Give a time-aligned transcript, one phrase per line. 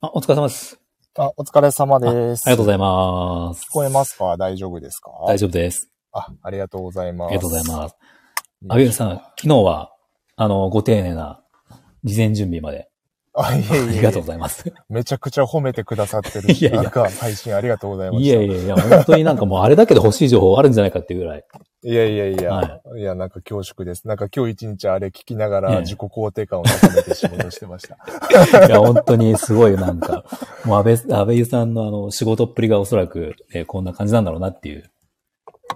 [0.00, 0.78] あ、お疲れ様です。
[1.16, 2.46] あ、お疲れ様です。
[2.46, 3.66] ありがとうございます。
[3.68, 4.36] 聞こえますか？
[4.36, 5.10] 大丈夫ですか？
[5.26, 5.90] 大丈夫です。
[6.12, 7.30] あ、ありがとうございます。
[7.30, 7.92] ありがとうございます。
[7.92, 7.96] す
[8.68, 9.90] あげるさん、昨日は、
[10.36, 11.42] あの、ご丁寧な
[12.04, 12.87] 事前準備まで、
[13.40, 14.72] あ、いえいえありがとうございます。
[14.88, 16.52] めちゃくちゃ褒めてくださってる。
[16.52, 18.36] いやいやなんか、配信ありがとうございまいした。
[18.36, 21.44] やいやいや、本当になんかもうあれだけで欲しい情報あるんじゃないかっていうぐらい。
[21.84, 24.08] いやいやいや、、はいや、なんか恐縮です。
[24.08, 27.96] なんか今日一日あれ聞きながええら自己肯定感を高めて仕事してました。
[28.66, 30.24] いや、本当にすごいなんか、
[30.64, 34.90] もう安倍、安倍さんのあの、仕事っぷりがおそらく、えーこんな感じなんだろうなっていう。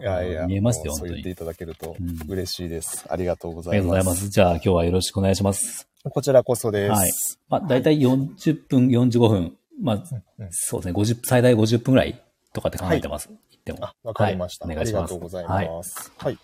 [0.00, 3.04] いやいや、見えますよそう言っていただけるとうん嬉しいです。
[3.08, 3.82] ありがとうごあざいます。
[3.82, 4.28] りがとうございます。
[4.30, 5.86] じゃあ今日はよろしくお願いします。
[6.10, 6.90] こちらこそです。
[6.92, 7.10] はい
[7.48, 9.56] まあ、だいたい40分、45分。
[9.80, 10.02] まあ、うん
[10.50, 12.20] そうですね、50、最大50分ぐらい
[12.52, 13.28] とかって考えてます。
[13.28, 13.78] 言っても。
[13.86, 14.66] あ、わかりました。
[14.66, 15.12] はいお願いします。
[15.14, 15.68] ありがとうございはい。
[15.68, 16.12] ます。
[16.16, 16.38] はい。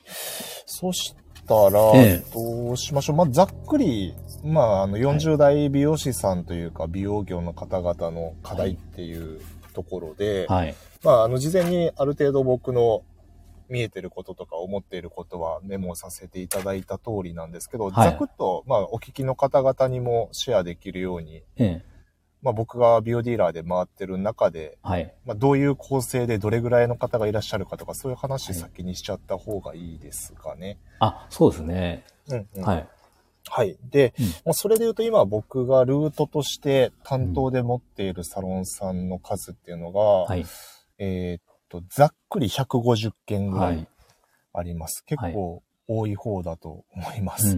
[0.67, 1.15] そし
[1.47, 3.17] たら、ええどうしましょう。
[3.17, 4.15] まあ、ざっくり、
[4.45, 9.41] まあ、あの、40代美容師さんというか、美容業の方々の課題っていう
[9.75, 10.75] ところで、はい。
[11.03, 13.03] まあ、あの、事前にある程度僕の
[13.69, 21.85] 見えてることとか思っていることはメモさせていただいた通りなんですけど、はいざくっと、まあ、お聞きの方々にもシェアできるように、ええ。
[22.41, 25.13] まあ、僕が美容ディーラーで回ってる中で、はい。
[25.27, 30.79] まあ、どういう構成でどれぐらいの方がいらっしゃるかとか、そういう話はい先にしちゃった方がいいですかね。
[31.01, 32.05] あ、そうですね。
[32.29, 32.63] うん、うん。。
[32.63, 32.85] はいい。
[33.51, 33.77] はい。
[33.91, 40.45] で、うんまあ、それで言うと今僕がルートとして担当で持っているサロンさんの数っていうのが、はい。
[40.99, 43.87] えと、ざっくり150件ぐらはいい。
[44.55, 45.05] あります。
[45.05, 47.57] 結構多い方だと思いまうんす。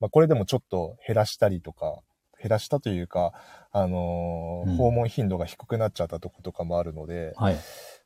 [0.00, 2.00] まあ、これでもちょっと減らしたりとか、
[2.40, 3.32] 減らしたというか、
[3.72, 7.56] あのーうん訪問頻度が低くなっちゃったとことかもあるので、はい。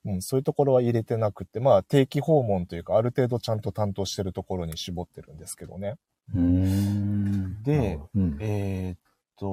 [0.04, 5.96] うん、そういうところは入れてなくて、まあ定期訪問というか、ある程度ちゃんと担当してるところに絞ってるんですけどね。
[6.34, 7.62] うーん。
[7.62, 8.38] でうん。
[8.40, 8.98] えーっ
[9.38, 9.46] と、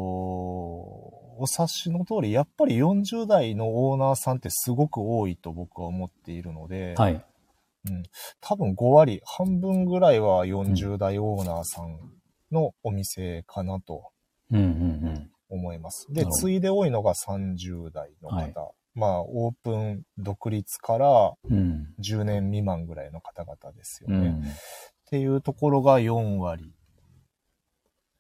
[1.40, 7.24] お察しの通り、やっぱり40代のオーナーさんってすごく多いと僕は思っているので、はい。
[8.42, 11.98] 多分5割、半分ぐらいは40代オーナーさん
[12.52, 14.12] のお店かなと
[14.52, 16.06] うんうん思います。
[16.12, 18.36] で、次いで多いのが30代の方。
[18.36, 18.54] はい
[18.96, 21.58] まあ、オープン独立からうん。
[21.58, 21.96] うん。
[22.00, 24.18] 10年未満ぐらいの方々ですよね。
[24.18, 24.44] っうん。
[25.10, 26.74] ていうところが4割。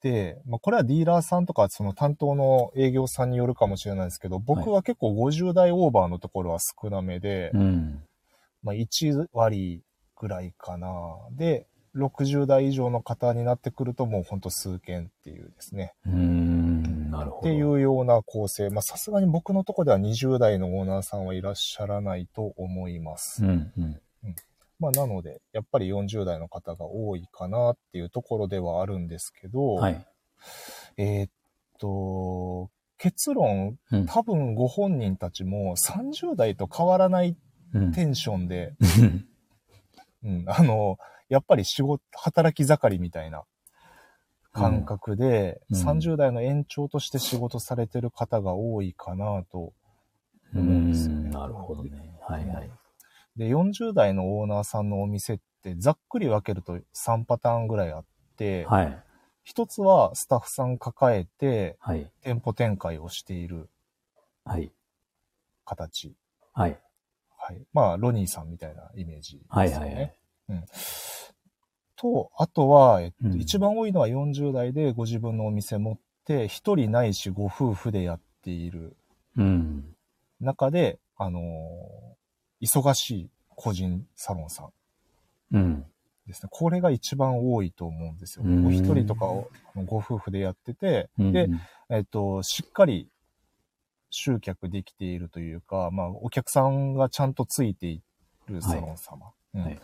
[0.01, 8.03] で、まあ、これはディーラーさんとかその担当の営業さんによるかもしれないですけど、僕は結構50代オーバーのところは少なめで、うん。
[8.63, 9.81] まあ、1割
[10.15, 10.89] ぐらいかな。
[11.31, 15.93] で、60代以上の方になってくるともうほんと数件っていうですね。
[16.05, 17.11] うーん。
[17.11, 17.49] なるほど。
[17.49, 18.69] っていうような構成。
[18.69, 23.43] まあさすがに僕のとこでは20代のオーナーさんはいらっしゃらないと思います。
[23.43, 24.01] うんうん。
[24.79, 30.05] まあなので、やっぱり40代の方が多いかなっていうところではあるんですけど、はい。
[30.97, 31.31] えーっ
[31.79, 34.05] と、結論、うん。
[34.05, 37.35] 多分ご本人たちも30代と変わらない
[37.73, 38.73] うんテンションで、
[40.23, 40.97] うん、あの、
[41.29, 43.43] やっぱり仕事、働き盛りみたいな
[44.51, 49.73] 感覚で、うんうん30代の延長として仕事されてる方が多いかなと
[50.53, 51.31] う思うんですよねん。
[51.31, 51.91] なるほどね。
[52.21, 52.71] はいはい。
[53.39, 58.05] で、40代のオーナーさんのお店ってざっくり分けると3パターンぐらいあっ
[58.35, 59.03] て、はい。
[59.45, 62.11] 一つはスタッフさん抱えてはい。
[62.21, 63.69] 店舗展開をしている
[64.43, 64.73] はい。
[65.63, 66.13] 形。
[66.53, 66.77] はい。
[67.37, 67.61] はい。
[67.71, 69.45] まあ、ロニーさんみたいなイメージですよね。
[69.55, 69.93] はいはい
[70.49, 70.65] はい。
[71.95, 78.97] と、あとは、えっと、うん一番多いのは40代でご自分のお店持って、一人ないしご夫婦でやっている
[79.37, 79.95] うん。
[80.41, 82.08] 中で、あのー
[82.61, 84.69] 忙しい個人サロンさん
[85.51, 85.85] うん。
[86.27, 86.49] ですね。
[86.51, 88.45] これが一番多いと思うんですよ。
[88.45, 91.49] うんお一人とかをあのご夫婦でやってて、うんで、
[91.89, 93.09] えっと、しっかり
[94.11, 98.01] 集客できているというか、まあ、お客さんがちゃんとついてい
[98.47, 99.31] るサロン様。
[99.55, 99.79] うんはい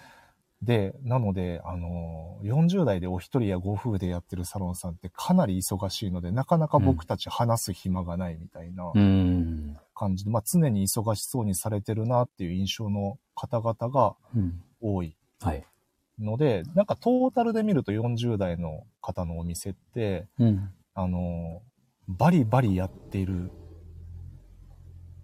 [0.66, 9.78] で、なので、あのー、40代でお一人やご夫婦でやってるサロンさんってかなり忙しいので、なかなか僕たち話す暇がないみたいなうん。
[9.94, 14.62] 感じで、まあ、常に忙しそうにされてるなっていう印象の方々がうん。
[14.82, 15.64] 多いはい。
[16.20, 20.70] ので、なんかトータルで見ると40代の方のお店って、うん。
[20.96, 21.62] あの、
[22.08, 23.52] バリバリやっている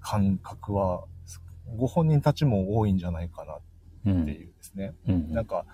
[0.01, 1.05] 感覚は、
[1.77, 3.61] ご本人たちも多いんじゃないかなうん。
[4.01, 4.93] っていうですね。
[5.07, 5.31] うん。
[5.31, 5.65] なんか、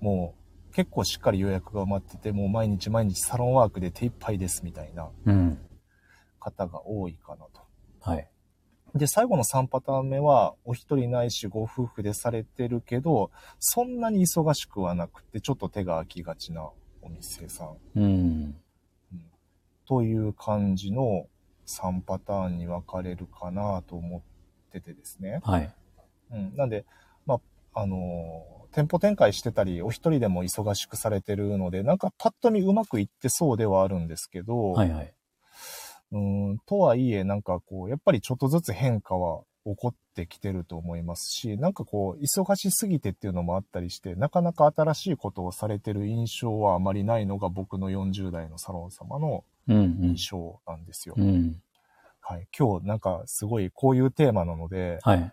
[0.00, 0.34] も
[0.70, 5.58] う、結構しっかり予約が埋まってて、もう毎日毎日サロンワークで手一杯ですみたいなうん。
[6.38, 7.60] 方が多いかなと。
[8.00, 8.28] はい。
[8.94, 16.70] で、最後の3パターン目は、お一人ないしご夫婦でされてるけど、そんなに忙しくはなくて、ちょっと手が空きがちな
[17.02, 17.76] お店さん。
[17.94, 18.56] うん。
[19.86, 21.26] という感じの
[21.66, 24.20] 3パターンに分かれるかなと思っ
[24.70, 25.40] ててですね。
[25.42, 25.74] はい。
[26.32, 26.56] うん。
[26.56, 26.84] なんで、ま
[27.74, 35.12] あ、あのー店舗展開してたり、お一人でも忙しくされてるので、なんかパッと見うまくいってそうではあるんですけど、はいはい。
[36.12, 49.94] うん、とはいえ、なんかこう、やっぱりちょっとずつ変化は起こってきてると思いますし、なんかこう、忙しすぎてっていうのもあったりして、なかなか新しいことをされてる印象はあまりないのが僕の40代のサロン様のうんうん。
[50.10, 51.14] 印象なんですよ。
[51.16, 51.60] うん。
[52.20, 52.46] はい。
[52.56, 55.32] 今日なんかすごいこういうテーマなので、はい。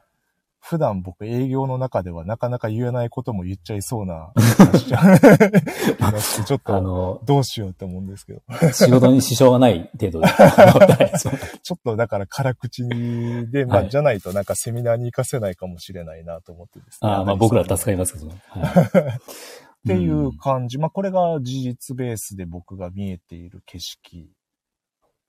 [0.69, 8.41] 普段僕営業の中ではなかなか言えないことも言っちゃいそうな話しちゃちょっとあの、どうしようって思うんですけど。
[8.73, 10.27] 仕事に支障がない程度で。
[11.63, 17.09] ちょっとだから辛口で、まあ、はいじゃないとなんかセミナーに活かせないかもしれないなと思ってですね。
[17.09, 18.27] あーまあ僕ら助かりますけど。
[18.27, 18.35] はい。
[19.87, 20.79] っていう感じ。
[20.79, 24.29] まあこれが事実ベースで僕が見えている景色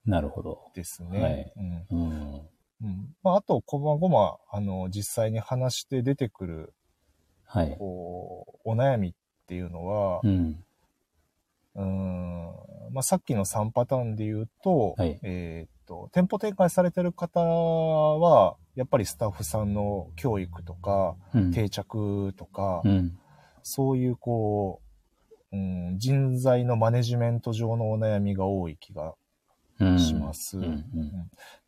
[0.04, 0.72] なるほど。
[0.74, 1.22] ですね。
[1.22, 1.52] はい
[1.90, 2.48] うんうん。
[2.82, 6.74] うんまあ、あと、こまごま、あの、実際に話して出てくる、
[7.44, 7.76] はい。
[7.78, 9.12] こう、お悩みっ
[9.46, 10.64] ていうのは、うん。
[11.74, 21.50] うーん、まあ、さっきの3パターンで言うと、はいえーっと、店舗展開されてる方は、やっぱりスタッフさんの教育とか、うん。
[21.52, 23.18] 定着とか、うん。
[23.62, 24.80] そういうこ
[25.52, 29.12] う、うん、人材のマネジメント上のお悩みが多い気がうん。
[29.98, 30.58] します。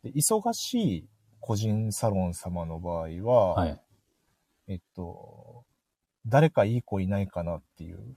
[0.03, 1.09] で忙しい
[1.39, 3.79] 個人サロン様の場合は、はい。
[4.67, 5.65] えっと、
[6.25, 8.15] 誰かいい子いないかなっていう。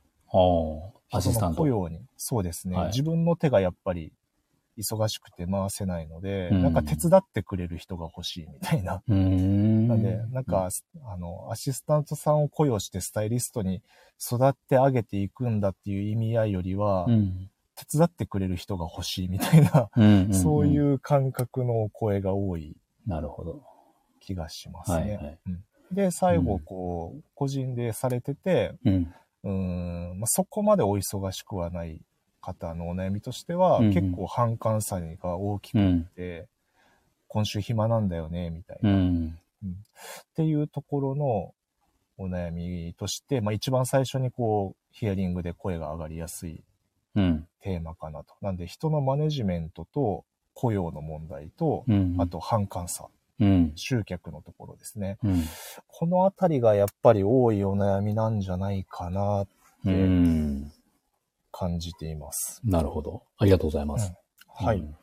[1.10, 1.62] アシスタント。
[1.62, 2.00] 雇用に。
[2.16, 4.12] そうですね、はい自分の手がやっぱり
[4.78, 9.02] 忙しくて回せないので、うんなんか手伝ってくれる人が欲しいみたいな。
[9.06, 10.68] なんで、なんか、
[11.04, 13.82] あの、アシスタントさんを雇用してスタイリストに
[14.20, 17.50] 育ってあげていくんだっていう意味合いよりは、うん、
[17.84, 19.90] 手伝ってくれる人が欲しいみたいな、
[20.32, 20.78] そうい。
[20.78, 22.76] う感覚の声が多い
[23.06, 23.62] なるほど。
[24.20, 25.16] 気がしますね。
[25.16, 25.38] はいはい。
[25.46, 30.12] うんで、最後、うんこう、個人でされてて、うん。
[30.14, 32.00] ん、まあ、そこまでお忙しくはない
[32.40, 36.04] 方のお悩みとしては、うんうん結構反感差が大きくうん。
[36.16, 36.48] て、
[37.28, 39.38] 今週暇なんだよね、みたいな、っうん。
[40.34, 41.54] ていうところの
[42.16, 46.62] お悩みとして、まあ、一番最初にこう、ヒアリングで声が上がりやすいうん。
[47.14, 48.34] テーマかなと。
[48.42, 50.24] なんで、人のマネジメントと
[50.54, 52.16] 雇用の問題と、うん。
[52.18, 53.06] あ、と反感差、
[53.40, 53.72] うん。
[53.76, 55.18] 集客のところですね。
[55.24, 55.44] うん。
[55.88, 59.46] このあたりがやっぱり多いお悩みなんじゃないかな、
[59.84, 60.72] うん。
[61.52, 62.60] 感じています。
[62.64, 63.22] なるほど。
[63.38, 64.12] ありがとうございます。
[64.48, 64.78] はい。
[64.78, 64.96] うん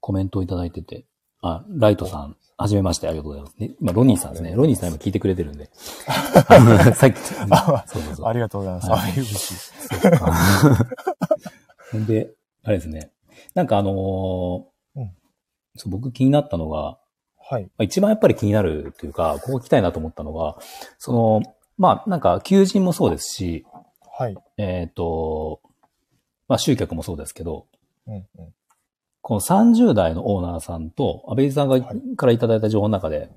[0.00, 1.04] コメントをいただいてて。
[1.40, 3.56] あ、ライトさん、はじめまして、ありがとうございます。
[3.58, 4.54] ね、まあ、ロニーさんですね。
[4.54, 5.70] ロニーさん今聞いてくれてるんで。
[6.94, 7.16] さっき、
[7.50, 8.26] あそうそうそう。
[8.26, 8.90] ありがとうございます。
[8.90, 9.54] はいあ、嬉しい。
[11.92, 12.30] で、
[12.64, 13.10] あれですね。
[13.54, 15.12] なんかあのーうん
[15.76, 16.98] そう僕気になったのが、
[17.50, 17.62] はい。
[17.62, 20.58] まあ一番やっぱり気になるというか、ここ来たいなと思ったのが、
[20.98, 21.42] その、
[21.78, 23.64] まあなんか求人もそうですし、
[24.18, 24.36] はい。
[24.56, 25.60] えっ、と、
[26.48, 27.66] まあ集客もそうですけど、
[28.06, 28.24] うんうん。
[29.22, 33.30] この30代のオーナーさんと、安倍井さんが、はいからいただいた情報の中で、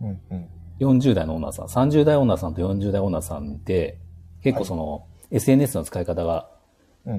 [0.00, 0.48] うんうん。
[0.80, 3.98] 40代のオーナーさん、30代オーナーさんと40代オーナーさんって、
[4.42, 6.59] 結構その、SNS の使い方が、うん。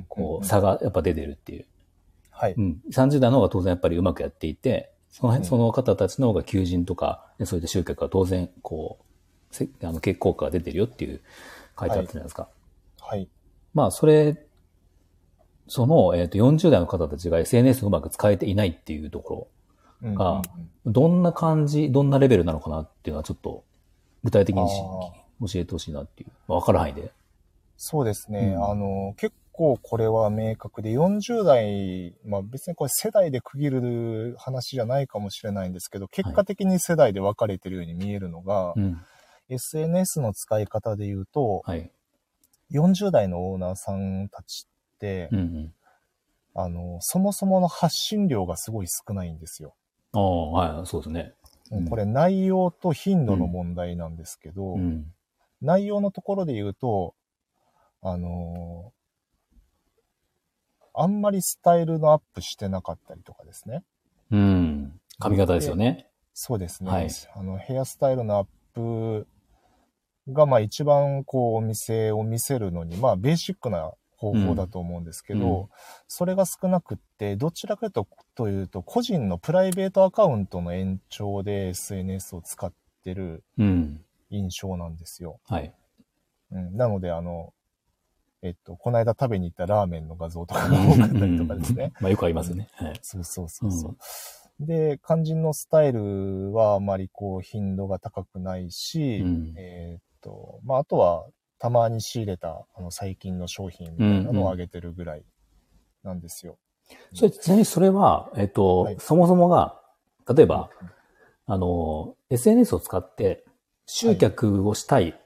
[0.08, 1.66] こう、ん差がやっぱ出てるっていう。
[2.30, 2.54] はい。
[2.54, 2.82] うん。
[2.92, 11.22] 30代の方が当然やっぱりうまくやっていて、その、うんその方たちの方が求人とか、そういった集客は当然、こう、せあの、結効果が出てるよっていう
[11.80, 12.48] 書いてあったじゃないですか。
[13.02, 13.28] はい。
[13.74, 14.46] まあ、それ、
[15.68, 19.50] その、えっ、と、40代の方たちが SNS をうまく使えていないっていうとこ
[20.04, 20.42] うんが
[20.86, 23.64] どんな感じ、どんなレベルなのかなっていうのはちょっと、
[24.24, 24.62] 具体的に
[25.48, 26.30] 教えてほしいなっていう。
[26.48, 27.12] まあわからないで。
[27.78, 28.54] そうですね。
[28.56, 38.98] うんあの、結構これは明確で、40代、まあ別にこれ世代で区切る話じゃないかもしれないんですけど、結果的に世代で分かれてるように見えるのが、うん。
[39.50, 41.92] SNS の使い方で言うと、はい。
[42.72, 44.66] 40代のオーナーさんたち
[44.96, 45.74] って、うんうん。
[46.54, 49.76] あの、そもそもの発信量がすごい少ないんですよ。
[50.14, 51.34] ああ、はい、そうですね。
[51.72, 55.06] うんこれ内容と頻度の問題なんですけど、うん。
[55.62, 57.16] 内容のところで言うと、
[58.02, 59.01] あのー
[60.94, 63.84] あんまりスタイルのアップしてなかったりとかですね。
[64.32, 65.00] うん。
[65.20, 66.08] 髪型ですよね。
[66.34, 66.92] そうですね。
[66.92, 69.28] はいあの、ヘアスタイルのアップ
[70.30, 75.68] が、まあ一番こうお店を見せるのに、まあベーシックな方法だと思うんですけど、うんうん
[76.08, 78.06] それが少なくって、どちらかと
[78.36, 84.02] というと、個人のプライベートアカウントの延長で SNS を使ってるうん。
[84.30, 85.40] 印象なんですよ。
[85.48, 85.74] はい。
[86.52, 87.54] うん、なので、あの、
[88.44, 91.94] えっと、この間食べに行ったラーメンの画像とかが多かったりとかですね。
[92.02, 92.70] まあよくありますよね。
[92.74, 93.00] はい。
[93.02, 93.98] そうそうそうそう。
[94.60, 101.26] で、肝心のスタイルはあまりこう頻度が高くないし、うんえーっと、まあ、あとは
[101.60, 105.24] たまに仕入れたあの最近の商品みたいなのを上げてるぐらい
[106.04, 106.58] なんですよ。
[107.14, 109.80] それ、ちなみにそれは、えっと、はいそもそもが、
[110.28, 110.70] 例えば、
[111.46, 113.44] あの、SNS を使って
[113.86, 115.20] 集客をしたい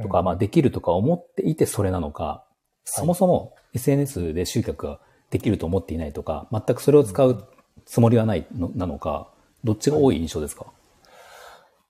[0.00, 0.24] とか、うん。
[0.24, 2.44] まあできるとか思っていてそれなのか、
[2.84, 7.48] そもそも SNS で集客ができると思っていないとか、全くそれを使う
[7.84, 9.28] つもりはないのなのか、
[9.64, 10.66] どっちが多い印象ですか、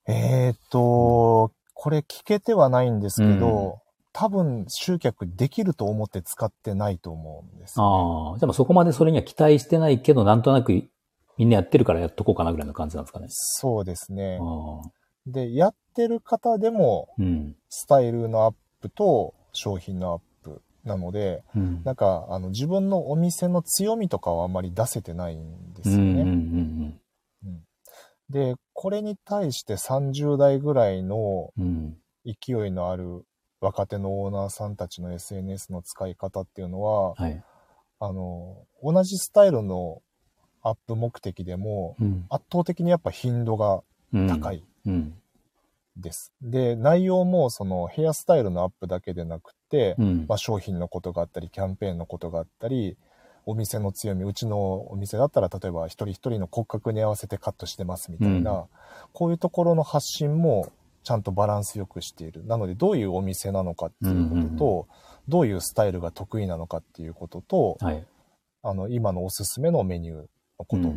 [0.06, 3.80] えーっと、これ聞けてはないんですけど、うん。
[4.12, 10.72] 多分集客できると思って使ってないと思うんですよ、ああ、じゃあまあそこまでそれには期待してないけど、なんとなく
[11.38, 13.26] みんなやってるからやっとこうかなぐらいの感じなんですかね。
[13.28, 14.38] そうですね。
[14.40, 17.56] ああで、やってる方でも、うん。
[17.68, 21.82] スタイルのアップと商品のアップなので、うん。
[21.84, 26.22] なんか、あの、自分のお店の強みとかはあんまり出せてないんですよね。
[26.24, 27.00] ん
[28.30, 31.52] で、これに対して30代ぐらいの。
[32.24, 33.24] 勢いのある
[33.60, 37.42] 若手のオーナーさんたちの SNS の使い方っていうのは、はい。
[37.98, 40.02] あの、同じスタイルの
[40.62, 42.26] アップ目的でも、うん。
[42.30, 44.52] 圧倒的にやっぱ頻度がうん高。
[44.52, 45.14] いうん。
[45.96, 46.32] です。
[46.40, 50.26] で、内容もそのヘアスタイルのアップだけでなくて、うん。
[50.28, 52.96] まあ、商品のことがあったり、キャンペーンのことがあったり、
[53.46, 58.64] お店の強み、うちのお店だったら、例えば一人一人の骨格に合わせてカットしてますみたいな、うん
[59.12, 62.44] こういうところの発信もちゃんとバランスよくしている。
[62.46, 64.88] なので、どういうお店なのかっていうことと、
[65.28, 68.06] どういうスタイルが得意なのかっていうことと、はい。
[68.62, 70.26] あの、今のおすすめのメニューの
[70.58, 70.92] こと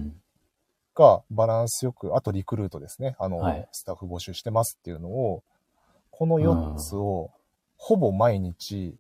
[0.96, 3.16] うんがバランスよく、あとリクルートですね。
[3.20, 5.44] あの、はいスタッフ募集してますっていうのを、
[6.12, 7.32] この4つを
[7.78, 8.96] ほぼ毎日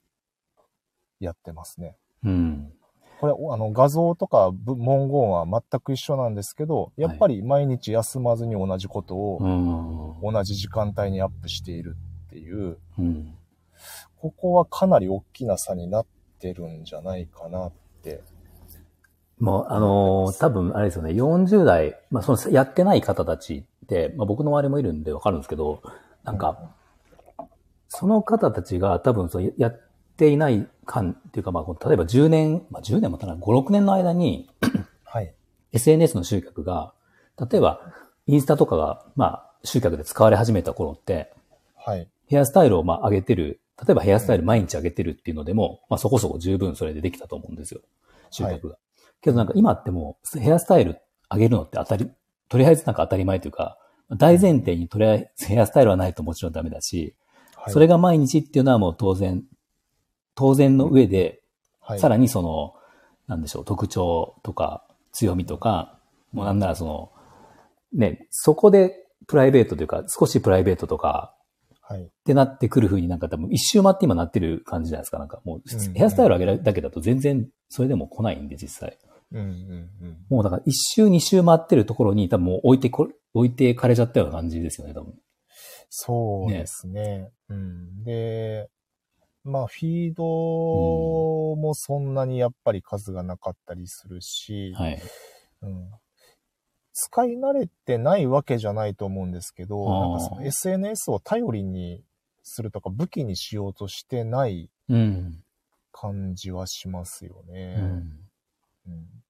[1.19, 1.95] やってますね。
[2.23, 2.73] うん。
[3.19, 10.33] これ、あの、画像とかぶ文言は全く一緒なんですけど、やっぱり毎日休まずに同じことうをん。
[10.33, 11.95] 同じ時間帯にアップしている
[12.25, 13.37] っていう、うん。
[14.17, 16.05] ここはかなり大きな差になっ
[16.39, 17.71] てるんじゃないかなっ
[18.01, 18.21] て。
[19.39, 25.81] もう、あのー多分、あれですよね、40代、まあ、その、やってない方たちって、まあ、僕の周りもいるんでわかるんですけど、
[26.23, 26.71] なんか、
[27.89, 29.81] その方たちが多分、そう、ややっ
[30.15, 34.49] ていない間っていうか、まあ、例えば10年、まあ、10年もたない、5、6年の間に、
[35.03, 35.33] はい。
[35.73, 36.93] SNS の集客が、
[37.39, 37.81] 例えば、
[38.27, 41.33] インスタとかが、まあ、集客で使われ始めた頃って、
[41.75, 42.07] はい。
[42.27, 47.81] ヘアスタイルをまあ上げてる、例えばヘアスタイル毎日上げてるっていうのでも、まあそこそこ十分それでできたと思うんですよ。
[48.31, 48.77] 集客が。
[49.23, 50.97] けどなんか今ってもうヘアスタイル
[51.31, 52.09] 上げるのって当たり、
[52.49, 53.77] とりあえずなんか当たり前というか、
[54.09, 57.15] 大前提にとりあえずヘアスタイルはないともちろんダメだし、
[57.55, 59.43] はい、それが毎日っていうのはもう当然、
[60.35, 61.41] 当然の上で、
[61.79, 62.75] はい、さらにその、
[63.27, 65.97] なんでしょう、特徴とか強みとか、
[66.33, 67.11] もうなんならその、
[67.93, 71.35] ね、そこでプライベートというか、少しプライベートとか、
[71.85, 72.03] はい。
[72.03, 75.19] ってなってくる風になんか多分一周回って今なってる感じじゃないですか。
[75.19, 78.97] なんかもううんヘアスタイル上げるだけだと全然それでも来ないんで実際。
[79.05, 80.25] うんうんうん。
[80.29, 85.13] もうだから一周二周回ってるところに多分もう置いてこ、置いてかれちゃったような感じですよね、多分。
[85.89, 87.31] そうですね。
[87.49, 88.03] うん。
[88.03, 88.69] で、
[89.43, 95.01] まあ、フィードもそんなにやっぱり数がなかったりするし、はい。
[95.61, 95.91] うん、
[96.93, 102.03] 使い慣れてないわけじゃないと思うんですけど、なんかその SNS を頼りに
[102.43, 105.43] するとか武器にしようとしてないうん。
[105.91, 107.75] 感じはしますようね。
[107.75, 107.81] ん。
[108.87, 109.22] うん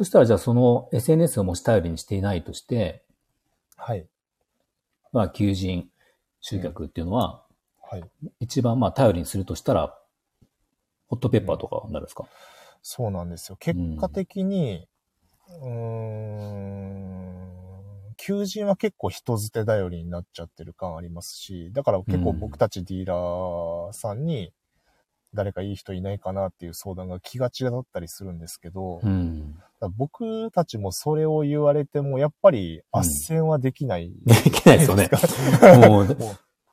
[0.00, 3.04] そしたらじゃあその SNS をもし頼りにしていないとして、
[3.76, 4.08] はい。
[5.12, 5.90] まあ求人
[6.40, 7.44] 集客っていうのは、
[7.82, 8.10] はい。
[8.40, 9.94] 一番まあ頼りにするとしたら、
[11.08, 12.24] ホットペッパーとかになるんですか、
[12.80, 13.58] そうなんですよ。
[13.60, 14.88] 結果的に、
[15.60, 17.50] うーん、
[18.16, 24.54] 求人は結構人捨て頼りになっちゃってる感ありますし、だから結構僕たちディーラーさんに、
[25.34, 29.62] 誰かいい人いないかなっていう相談が気がちだったりするんですけど、うん。
[29.88, 34.12] 僕たちもそれを言われても、やっぱり斡旋はできない。
[34.24, 35.08] できないですよね。
[35.88, 36.16] もう、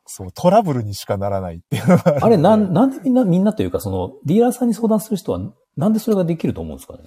[0.05, 1.83] そう、トラブルにしかならないっていう
[2.21, 5.39] あれ、なん、なんでみんな、みんなというか、その、ディーラーさんに相談する人は、
[5.75, 6.99] なんでそれができると思うんですかね？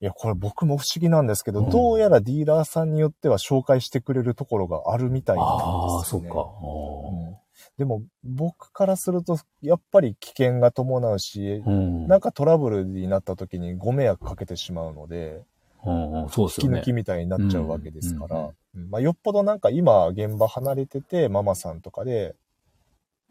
[0.00, 5.72] いや、これ僕も不思議なんですけど、うんどうやらディーラーさんによっては紹介してくれるところがあるみたいなんですよ、ね。
[5.72, 6.26] ああ、そっか。
[6.28, 7.47] うん
[7.78, 12.08] でも、僕からすると、やっぱり危険が伴うし、うん。
[12.08, 15.44] なんかトラブルになった時にご迷惑かけてしまうので、
[15.84, 16.92] うんうん、そうです引き抜き。
[16.92, 18.42] みたいになっちゃうわけですから、う
[18.78, 22.34] んうんまあ、よっぽどなんか今現場離れてて、ママさんとかで、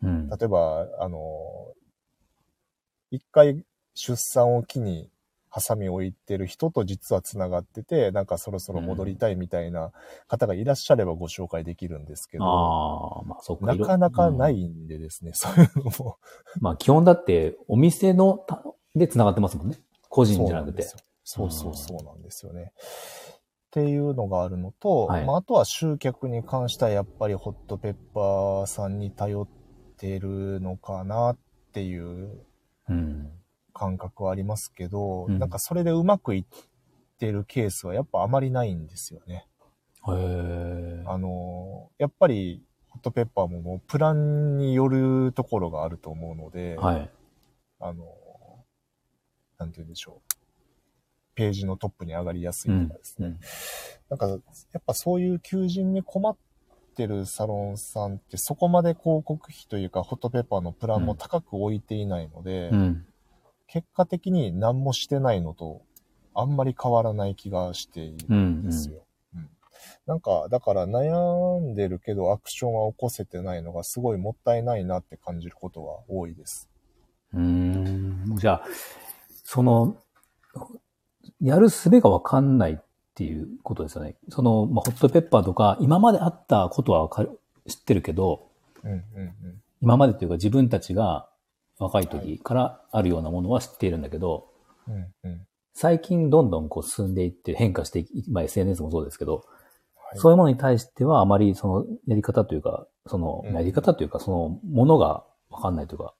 [0.02, 0.30] うん。
[0.30, 1.20] 例えば、あの、
[3.12, 5.10] 一回出産を機に
[5.50, 9.92] ハサミを置いてる人と実は繋がってて、なんかそろそろ戻りたいみたいな
[10.28, 13.66] 方がいらっしゃればご紹介できるんですけど、ああ、まあそっか。
[13.66, 16.18] なかなかないいんでですね、そういうのも。
[16.56, 18.64] うんまあ基本だって、お店のた
[18.96, 19.78] で繋がってますもんね。
[20.10, 20.84] 個人じゃなくて。
[21.24, 22.72] そうそうそうなんですよね。
[23.68, 29.48] っていうのがあるのと、はいまあ、あとは集客に関してはやっぱりホットペッパーさんに頼っ
[29.98, 31.38] てるのかなっ
[31.74, 32.46] ていう
[32.90, 33.30] うん。
[33.78, 36.46] 感覚はありますけど、うんなんかそれでうまくいっ
[37.20, 39.48] てるケースはやっぱあまりないんですよね。
[40.08, 41.04] へえ。
[41.06, 47.10] あの、やっぱりホットペッパーももうプランによるところがあると思うので、はい。
[47.80, 48.06] あの、
[49.60, 50.34] なんて言うんでしょう。
[51.36, 53.28] ページのトップに上がりやすいとかですね。
[53.28, 53.40] うん
[54.10, 54.36] なんか、や
[54.80, 56.38] っぱそういう求人に困っ
[56.96, 63.06] てるサロンさんってそこまで広告費というかホットペッパーのプランも高く置いていないので、うん。
[63.68, 65.82] 結果的に何もしてないのと
[66.34, 68.64] あんまり変わらない気がしているうんん。
[68.64, 68.96] ですよ。
[68.96, 69.50] うん
[70.06, 76.70] なんか、だから悩んでるけどアクションは起こせてないのがすごいもったいないなって感じることは多いです。
[77.34, 78.38] うん。
[78.38, 78.62] じゃあ、
[79.44, 79.98] その、
[81.42, 82.78] やる術がわかんないっ
[83.16, 84.16] ていうことですよね。
[84.30, 88.48] その、まあ、ホットペッパーとか、今まであったことはわかる知ってるけど、
[88.84, 89.62] うんうんうん。
[89.82, 91.28] 今までというか自分たちが
[91.80, 94.50] 若い時からあるようなものは知っているんだけど、
[94.88, 95.48] うんうん。
[95.74, 106.14] 最近どんどんこう進んでいって変化していき、まあ SNS もそうですけど、はいそういうものに対してはあまりそのやり方というか、そのうんやり方というか、そのものがわかんないというか、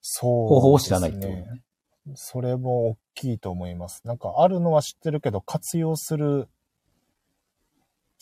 [0.00, 1.62] そう、方法を知らないってことね。
[2.14, 4.00] それも大きいと思います。
[4.04, 6.48] なんかあるのは知ってるけど、活用する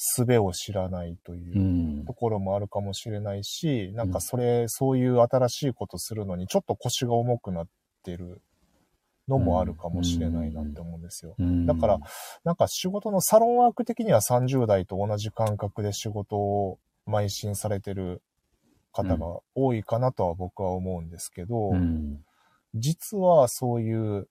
[0.01, 1.63] 術を知らないというう
[2.03, 2.15] んと。
[2.15, 7.69] ころもあるかもしれないし、なんかそれ、そういう新しいことするのにちょっと腰が重くなっ
[8.03, 8.41] てる
[9.29, 11.35] のもあるかもしれないなって思うんですよ。
[11.39, 11.99] うんだから、
[12.45, 18.23] なんか仕事のサロンワーク的には30代と同じ感覚で仕事を邁進されてる
[18.93, 22.25] 方が多いかなとは僕は思うんですけど、うん。
[22.75, 24.29] 実はそういう、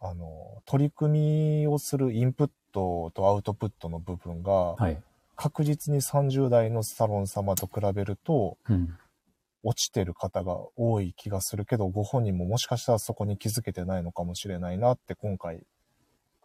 [0.00, 5.02] あの、取り組みをするインプットとアウトプットの部分が、はい。
[5.36, 8.96] 確実に30代のサロン様と比べると、うん。
[9.64, 15.62] 落ちてる方が多い気がするけど、ご本人ももしかしたらそこに気づけてないのかもしれないなって今回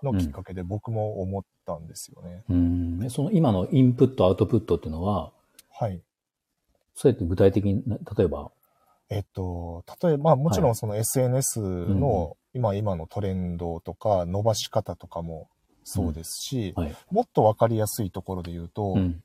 [0.02, 2.44] のきっかけで僕も思ったんですよね。
[2.50, 3.00] うん。
[3.00, 5.32] でその今のインプット、アウトプットっていうのは、
[5.72, 6.02] はい。
[6.96, 8.52] それって具体的に、な例えば、
[9.10, 15.50] えっと、例えば、まあもちろはんその SNS の今、今のトレンドとか伸ばし方とかも
[15.84, 16.96] そうですし、はい。
[17.12, 19.24] もっとわかりやすいところで言うと、うん。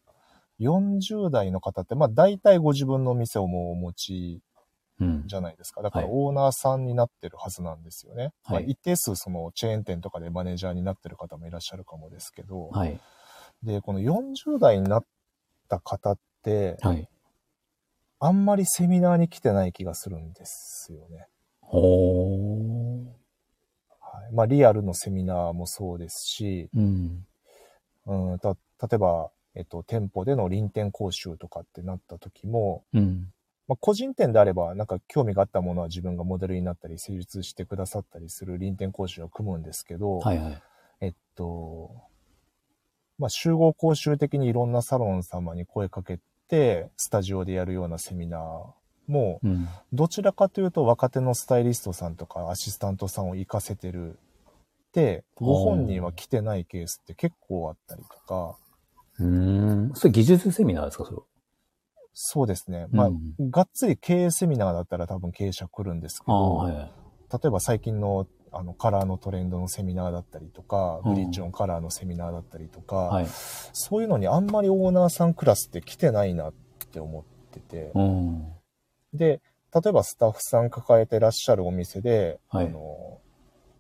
[0.60, 4.42] 40代の方って、まあ大体ご自分の店をもうお持ち
[5.00, 5.22] うん。
[5.26, 5.82] じゃないですか。
[5.82, 8.22] だからはいオーナーさんになってるはずなんですよね。
[8.22, 12.98] はいまあ、一定数そのチェーン店とかでマネージャーになってる方もいらっしゃるかもですけど、はい。
[13.62, 15.04] で、この40代になっ
[15.68, 17.08] た方って、はい。
[18.20, 21.28] あんまりセミナーに来てない気がするんですよね。
[21.60, 22.77] ほー。
[24.28, 27.26] はい、まあリアルのセミナーもそうですし、うん。
[28.06, 33.32] うん、た例えば、えっと、店舗での臨店講習とかってなった時も、うん。
[33.66, 40.62] まあ、個人店であれば、なんか興味があったものは自分がモデルになったり、成立してくださったりする臨店講習を組むんですけど、はいはい。
[41.00, 41.90] えっと、
[43.18, 48.77] まあ、集合講習的にいろんなサロン様に声かけて、スタジオでやるようなセミナー
[49.08, 49.68] も、うん。
[49.92, 54.18] どちらかというと若手のスタイリストさんとかアシスタントさんを活かせてる
[54.92, 58.56] で、ご本人は来てないケースって結構あったりとか、
[59.18, 59.92] うーん。
[59.94, 61.18] それ技術セミナーですか、それ。
[62.14, 62.86] そうですね。
[62.90, 66.92] まあ、うんがっつり経営セミナーだったら多分経営者来るんですけど、はいはい。
[67.30, 73.26] 例えば最近のあのカラーのトレンドのセミナーだったりとか、うんブリッジオンカラーのセミナーだったりとか、はい。
[73.72, 76.52] そういうのにあんまりオーナーさんクラスって来てないなっ
[76.90, 78.46] て思ってて、うん。
[79.12, 79.40] で、
[79.74, 83.20] 例えばスタッフさん抱えてらっしゃるお店で、はいあの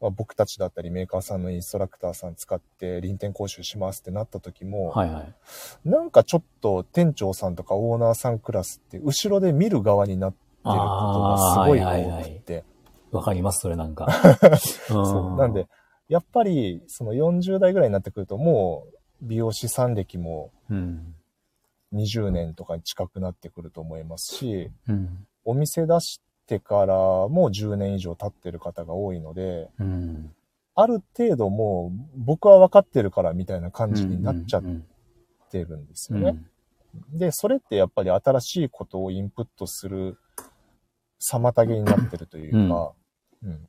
[0.00, 5.34] まあ、僕たちだったりメーカーさんのインストラクターさん使って臨店講習しますってなった時も、はいはい。
[5.84, 10.78] なんかちょっと店長さんとかオーナーさんクラスって後ろで見る側になってること
[11.22, 12.64] がすごいあーはい多はいはいくて、
[13.10, 14.08] わかります、それなんか。
[14.86, 15.66] そうなんで、
[16.08, 21.14] やっぱりその40代ぐらいになってくるともう美容師さん歴もうん。
[21.94, 25.26] 20年とかに近くなってくると思いますし、うん。
[25.44, 30.34] お店出してからもう10年以上経ってる方が多いので、うん。
[30.74, 34.86] ある程度もう僕は分かってるからみたいな感じになっちゃっうん
[35.50, 36.42] てるんですうんよね。
[37.12, 40.18] で、それってやっぱり新しいことをインプットする
[41.20, 42.92] 妨げになってるというか、
[43.42, 43.68] うん。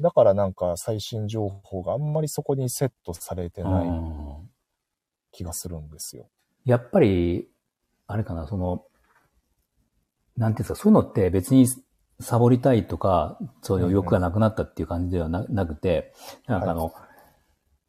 [0.00, 4.50] だからなんか最新情報があんまりそこにセットされてないうん
[5.32, 6.28] 気がするんですよ。
[6.64, 7.48] やっぱり、
[8.06, 8.84] あれかな、その、
[10.36, 11.66] なんていうんですか、そういうのって別に
[12.20, 16.12] サボりたいとか、そういう欲がなくなったっていう感じではななくて、
[16.46, 16.92] なんかあの、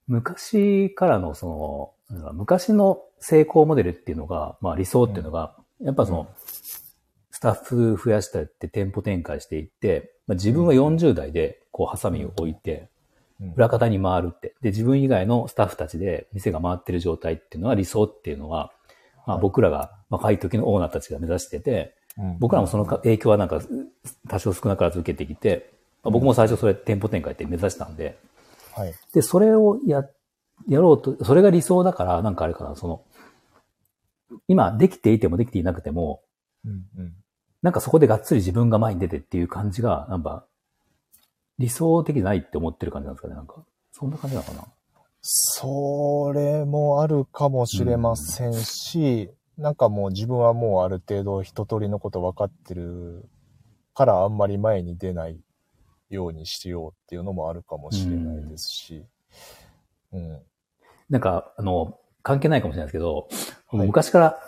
[0.07, 6.27] 昔からのその、昔の成功モデルっていうのが、まあ理想っていうのが、やっぱその、
[7.31, 12.89] スタッフ増やしたって店舗展開していって、まあ、自分は40代でこうハサミを置いて、うん
[13.55, 14.53] 裏方に回るって。
[14.61, 18.71] で、自分以外のスタッフたちで店が回ってる状態っていうのは理想っていうのは、
[19.25, 23.61] まあはい僕らが若い時のオーナーたちが目指してて、うん僕らもその影響はなんか
[24.27, 25.71] 多少少なからず受けてきて、
[26.03, 28.17] まあ僕も最初それ店舗展開って目指したんで、
[28.79, 28.93] はい。
[29.13, 30.05] で、それをや、
[30.67, 33.03] やろうと、それが理想だから、なんかあれかな、その、
[34.47, 36.21] 今できていてもできていなくても、
[36.65, 37.13] うんうん。
[37.61, 40.45] なんかそこでがっつり自分が前に出てっていう感じが、なんか、
[41.59, 43.63] 理想的じゃないって思ってる感じなんですかね、なんか。
[43.91, 44.63] そんな感じなのかな？
[45.21, 53.27] それもあるかもしれませんし、なんかもう自分はもうある程度一通りのこと分かってる
[53.93, 55.37] からあんまり前に出ない
[56.09, 59.05] ようにしようっていうのもあるかもしれないですし。
[60.13, 60.41] うん。
[61.09, 63.27] なんか、あの、関係ないかもしれないですけど、
[63.67, 64.39] はい昔から、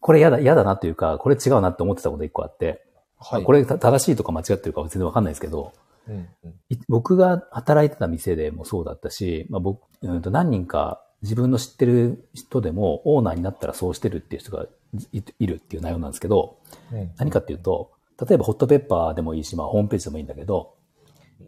[0.00, 2.84] これ嫌だ、嫌だなというか、これ違うなって思ってたこと一個あって、
[3.18, 3.44] はい。
[3.44, 5.72] これた正しいとか間違ってるかは全然わかんないですけど、
[6.08, 6.54] うんうん。
[6.68, 14.66] い僕が働いてた店でもそうだったし、まあ、僕、うんと何人か自分の知ってる人でもオーナーになったらそうしてるっていう人が
[15.12, 16.58] いいるっていう内容なんですけど、
[16.92, 20.74] うん何かっていうと、例えばホットペッパーでもいいし、まあホームページでもいいんだけど、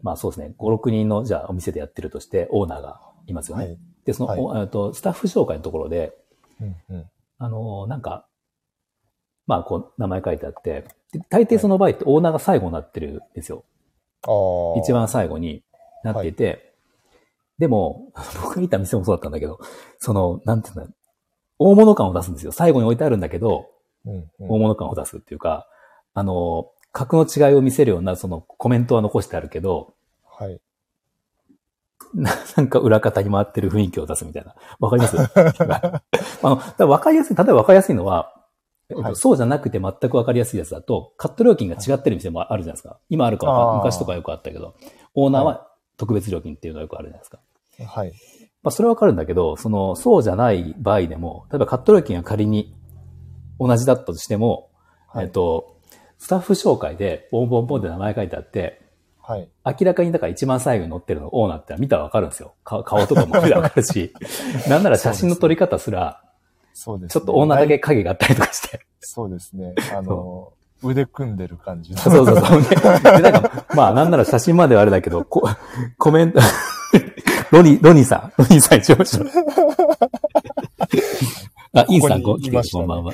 [0.01, 3.65] まあそうですね、5、6人のじゃあお店でやってるとしてオーナーがいますよね。
[3.65, 3.77] はい。
[4.05, 6.17] で、その、はいおえっとスタッフ紹介のところで、
[6.61, 7.05] うんうん。
[7.37, 8.27] あの、なんか、
[9.47, 13.63] まあこう名前書いてあって、で大抵その場合ってオーナーが最後になってるんですよ。
[14.79, 15.63] 一番最後に
[16.03, 16.73] なっていて、
[17.57, 18.11] でも、
[18.43, 19.59] 僕がいた店もそうだったんだけど、
[19.99, 20.87] その、なんていうんだ、
[21.57, 22.51] 大物感を出すんですよ。
[22.51, 23.69] 最後に置いてあるんだけど、
[24.05, 24.27] うんうん。
[24.39, 25.67] 大物感を出すっていうか、
[26.13, 29.93] あの、格の違いを見せるようなそのコメントは残してあるけど、
[30.29, 30.59] はい。
[32.13, 34.55] ななんか裏方に回ってる雰囲気を出すみたいな。
[34.79, 35.17] わかります？
[35.63, 36.01] あ
[36.43, 38.34] の、わかりやすい、例えばわかりやすいのは、えっと
[38.93, 42.99] はいそうじゃなくて全くわかりやすいやつだと、カット料金が違ってる店もあるじゃないですか。
[43.09, 44.75] 今あるか昔とかよくあったけど、
[45.15, 45.67] オーナーは
[45.97, 47.39] 特別料金っていうのがよくあるじゃないですか。
[47.83, 48.13] はい。
[48.61, 52.75] まあ、それはわかるんだけど、その、そうじゃない場合でも、例えばカット料金が仮に
[53.59, 54.69] 同じだったとしても、
[55.07, 55.77] はいえっと、
[56.17, 58.81] スタッフ紹介で、ボンボンボンって名前書いてあって、
[59.21, 59.49] はい。
[59.65, 62.53] 明らかにだから一番最後に載ってるのオーナーって見たらわかるんですよ。
[62.63, 64.13] 顔顔とかも見たらわかるし、
[64.69, 66.21] なんなら写真の撮り方すら、
[66.77, 68.85] そうです、ちょっとオーナーだけ影があったりとかして。
[68.99, 69.73] そうですね。
[69.95, 70.51] あの、
[70.83, 71.97] 腕組んでる感じの。
[71.97, 72.61] そうそうそう。
[72.63, 72.75] で、
[73.11, 75.47] でなんか、まあなんなら写真まではあれだけど、こ
[75.97, 76.41] コメント、
[77.51, 78.97] ロニー、ロニーさん、ロニーさん一応。
[81.79, 83.13] あ、インさん、こう、来てるこんばんは。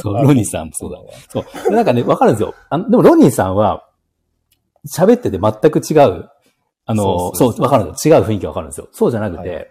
[0.00, 0.98] そう、ロニーさんもそうだ。
[1.28, 1.44] そう。
[1.68, 2.54] でなんかね、わかるんですよ。
[2.70, 3.86] あのでも、ロニーさんは、
[4.86, 6.30] 喋ってて全く違う、
[6.86, 8.16] あの、そう、わかるんですよ。
[8.18, 8.88] 違う雰囲気わかるんですよ。
[8.92, 9.68] そうじゃなくて、はい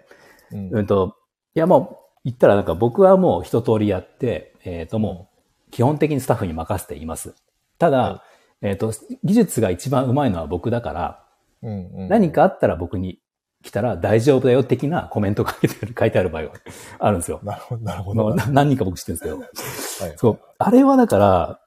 [0.54, 1.16] うんうんと、
[1.56, 5.30] いやもう、言ったらなんか僕はもう一通りやって、えっ、とも
[5.68, 7.34] う、基本的にスタッフに任せています。
[7.80, 8.24] ただ、は
[8.62, 11.26] えっ、と、技術が一番上手いのは僕だから、
[11.64, 13.20] うんうん何かあったら僕に
[13.64, 16.52] 来たら大丈夫だよ的なコメントが書いてある書いてある場合が
[17.00, 17.40] あるんですよ。
[17.44, 18.36] なるほど、なるほまど。
[18.52, 20.08] 何人か僕知ってるんですけど。
[20.10, 20.40] はいそう。
[20.58, 21.60] あれはだから、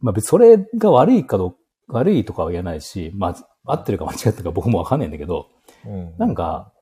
[0.00, 1.56] まあ別にそれが悪いかどう
[1.88, 5.48] 悪いとかは言えないし、まあ合ってるか間違ってるか僕もわかんないんだけど、
[5.84, 6.72] うんなんか、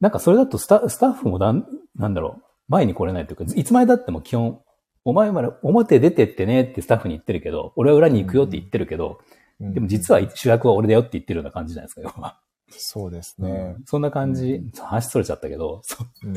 [0.00, 4.60] なんかそれだとスタスタッフもなん、なんだろう、前に来れないというか、いつまでだっても基本、
[5.04, 9.18] お前まで表出てってねってスタッフに言ってるけど、俺は裏に行くよって言ってるけど、
[9.60, 12.38] うんでも実は主役は俺だよって言ってるような感じじゃないですか、要は。
[12.70, 13.74] そうですね。
[13.86, 16.28] そんな感じ、話それちゃったけど、そう。
[16.28, 16.36] うん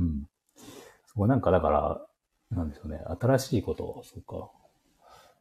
[0.00, 0.28] うん。
[1.06, 2.02] そこなんかだから、
[2.50, 4.50] なんでしょうね、新しいこと、そうか。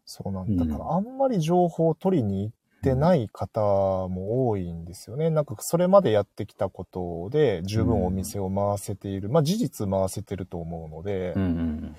[0.05, 0.65] そうなんだ。
[0.65, 3.61] だから、うあんまり情報を取りに行ってない方
[4.09, 5.29] も多いんですよね。
[5.29, 9.29] なんか、それまでやってきたことで、十分お店を回せている。
[9.29, 11.95] まあ、事実回せてると思うのでうん、うん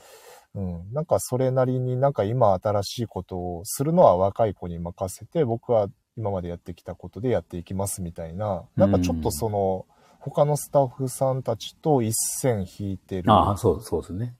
[0.54, 0.92] うん。
[0.92, 9.86] なんか、それなりになんか今新しいことをするのは若い子に任せて、僕は今までやってきたことでやっていきますみたいな、なんかちょっとその、
[10.20, 14.36] 他のスタッフさんたちと一線引いてるああ、そう、そうですね。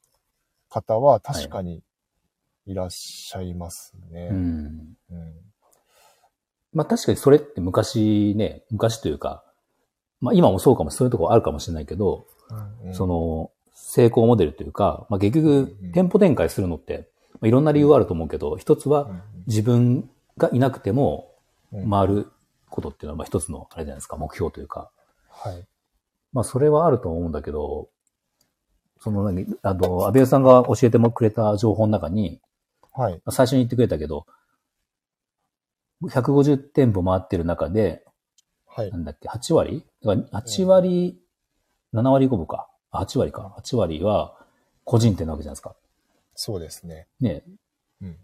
[0.71, 1.83] 方は確かに
[2.67, 4.29] いらっしゃいますね。
[4.31, 4.97] うん。
[5.11, 5.54] うん
[6.75, 9.45] まあ確かにそれって昔ね、昔というか、
[10.21, 12.27] まあ今もそうかも、そういうとこあるかもしれないけど、
[12.85, 20.09] うんその、成功モデルというか、まあ結局うん、店舗展開するのって、まあ、いろんな理由はあると思うけど、一つはうん自分
[20.39, 21.31] がいなくても
[21.73, 22.33] うん回る
[22.71, 24.91] ことっていうのはまあ一つのあれじゃないですか、目標というか。
[25.29, 25.65] はい。
[26.33, 27.89] まあそれはあると思うんだけど、
[29.01, 32.41] その何、あの、安倍さんが教えてもくれた情報の中に、
[32.93, 33.13] はい。
[33.13, 34.27] まあ最初に言ってくれたけど、
[36.09, 38.05] 150店舗回ってる中で、
[38.67, 38.99] はいな。
[38.99, 39.85] んだっけ、8割？
[40.03, 41.19] だから8割、
[41.93, 42.69] 7割5分か。
[42.91, 43.55] あ8割か。
[43.59, 44.37] 8割は
[44.85, 45.75] 個人店なわけじゃないですか。
[46.35, 47.07] そうですね。
[47.21, 47.45] ね。
[48.03, 48.11] うん。
[48.11, 48.15] っ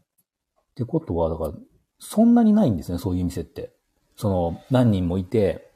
[0.74, 1.52] てことは、だから、
[1.98, 3.72] そんなにないんですね、そういう店って。
[4.16, 5.70] その、何人もいて、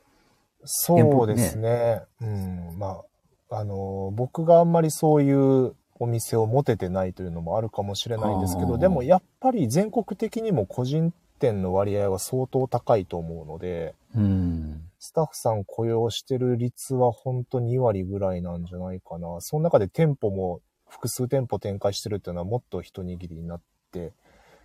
[0.64, 2.02] そうですね。
[2.20, 2.78] うん。
[2.78, 3.02] ま
[3.50, 14.80] あ、あの、僕があんまりそういうお店を持ててないというのもあるかもしれないんですけど、でもやっぱり全国的にも個人店の割合は相当高いと思うので、うん。
[14.98, 19.40] スタッフさん雇用してる率は本当2割ぐらいなんじゃないかな。
[19.40, 23.60] その中で店舗も複数店舗展開してるっていうのはもっと一握りになっ
[23.92, 24.12] て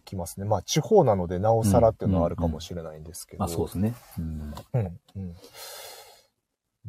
[0.06, 0.46] きますね。
[0.46, 3.40] まあ地方なのでなおさらっていうのはあるかもしれないんですけど。
[3.40, 3.94] まあそうですね。
[4.18, 4.54] うん。
[4.74, 5.36] うん、うん。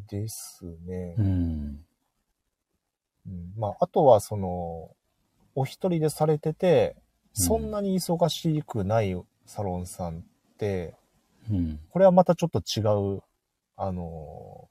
[0.08, 1.14] ですね。
[1.18, 1.84] うん。
[3.26, 4.90] うんまあ、あとはその、
[5.54, 9.14] お一人でされてて、うんそんなに忙しくない
[9.50, 10.22] サロンさんっ
[10.58, 10.94] て、
[11.50, 11.80] うん。
[11.90, 12.82] これはまたちょっと違
[13.16, 13.20] う、
[13.76, 14.68] あの、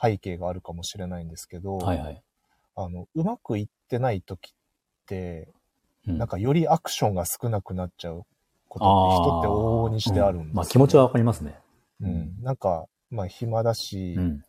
[0.00, 2.22] 背景があるかもしれないんですけど、はいはい。
[2.76, 4.54] あの、うまくいってない時っ
[5.06, 5.48] て、
[6.06, 8.24] うんなんかよりアクションが少なくなっちゃう
[8.68, 11.58] ことって人って往々にしてあるんですよ、うまあ気持ちはわかりますね。
[12.02, 12.42] うん。
[12.42, 14.44] なんか、まあ暇だし、うん。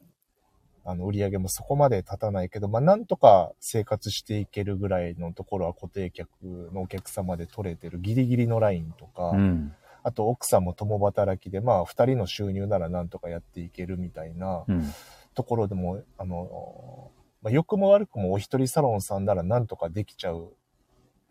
[0.86, 6.30] あの、売り上げもそこまで立たないけど、まあ、なんとか生活していけるぐらいのところは固定客
[6.74, 9.74] のお客様で取れてるギリギリのラインとか、うん。
[10.04, 14.94] あと奥さんも共働きで、まあ、二人の収入ならなんとかやっていけるみたいなうん。
[15.34, 20.54] ところでも、あの、まあ、良くも悪くもお一人サロンさんならなんとかできちゃう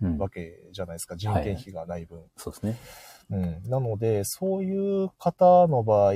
[0.03, 0.19] うん。
[0.19, 1.17] わけじゃないですか。
[1.17, 2.21] 人件費がない分。
[2.37, 2.77] そうですね。
[3.31, 3.71] うん。
[3.71, 6.15] なので、そういう方の場合、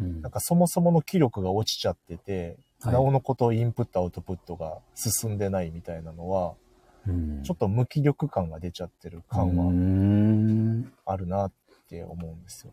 [0.00, 6.54] うんなんかそもそもの気力が落ちちゃってて、はいなおのことインプットアウトプットが進んでないみたいなのは、
[7.06, 10.92] うんちょっと無気力感が出ちゃってるう感はん。
[11.06, 11.52] あるなっ
[11.88, 12.72] て思うんですよ。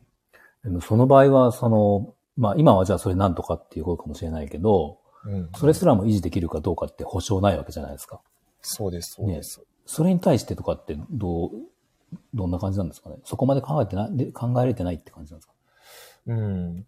[0.64, 5.50] でもその場合は、その、まあ今はじゃあそれなんとかっていうことかもしれないけど、うん。
[5.56, 8.22] それすらも維持できるかどうかって保証ないわけじゃないですか。
[8.62, 9.62] そうです、そうです。
[9.86, 11.52] それに対してとかってどう、
[12.34, 15.54] どんな感じなんですかねそこまで考えてない、で考えられてないって感じなんですか？
[16.28, 16.86] うん。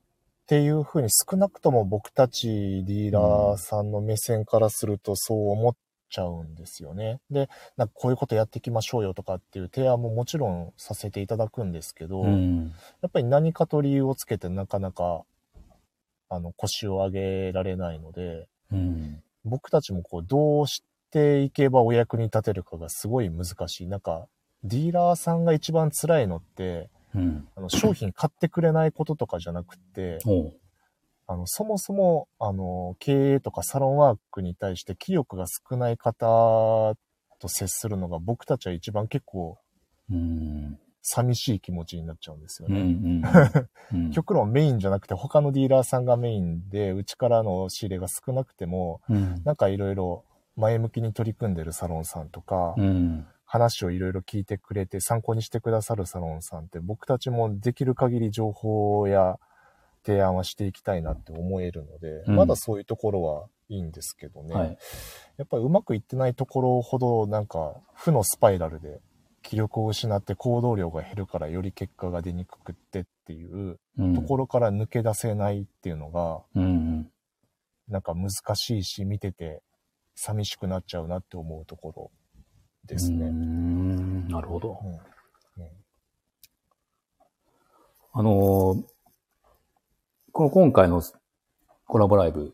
[0.48, 5.76] っていうふうに少なくとも僕たちディーラーさんの目線からするとそう思っ
[6.10, 7.20] ちゃうんですよね。
[7.30, 12.74] で、なんかこういうことやっていきましょうよとかっていう提案ももちろんさせていただくんですけど、うん。
[13.02, 15.24] やっぱり何かと理由をつけてなかなか、
[16.30, 19.22] あの、腰を上げられないので、うん。
[19.44, 20.82] 僕たちもこう、どうし
[21.12, 23.88] ていけばお役に立てるかがすごい難しい。
[23.88, 24.30] なんか、
[24.64, 27.48] ディーラーさんが一番辛いのって、うん。
[27.56, 30.20] あの、商品買ってくれないこととかじゃなくて。
[31.30, 36.96] あの、そもそも、あの、経営とかサロンワークに対して気力が少ない方
[37.40, 39.58] と接するのが僕たちは一番結構
[40.10, 40.80] うん。
[41.02, 43.22] 寂しい気持ちになっちゃうんですようん。
[43.22, 43.22] ね。
[43.94, 44.06] うん。
[44.06, 44.12] うん。
[44.12, 49.42] 極論メインじゃなくて他のディーラーさんがメインで、うちからの仕入れが少なくても、うん。
[49.44, 50.24] なんかいろいろ
[50.56, 53.28] 前向きに取り組んでるサロンさんとか、うん。
[53.48, 59.40] 話をいろいろ聞いてくれて参考にしてくださるサロンさんって僕たちもできる限り情報や
[60.06, 64.54] 提案はしていきたいなって思えるので、うんまだそういうところはいいんですけどね。
[64.54, 64.78] はい。
[65.38, 69.00] やっぱりうまくいってないところほどなんか負のスパイラルで
[69.44, 74.14] 気力を失って行動量が減るからより結果が出にくくってっていううん。
[74.14, 77.10] ところから抜け出せないっていうのが、うん。
[77.88, 79.62] なんか難しいし、見てて
[80.16, 82.12] 寂しくなっちゃうなって思うところ
[82.88, 83.30] ですうね。
[83.30, 84.28] ん。
[84.28, 84.80] なるほど。
[84.84, 85.00] うんうん
[88.14, 88.84] あのー
[90.32, 91.02] この今回の
[91.88, 92.54] コラボライブ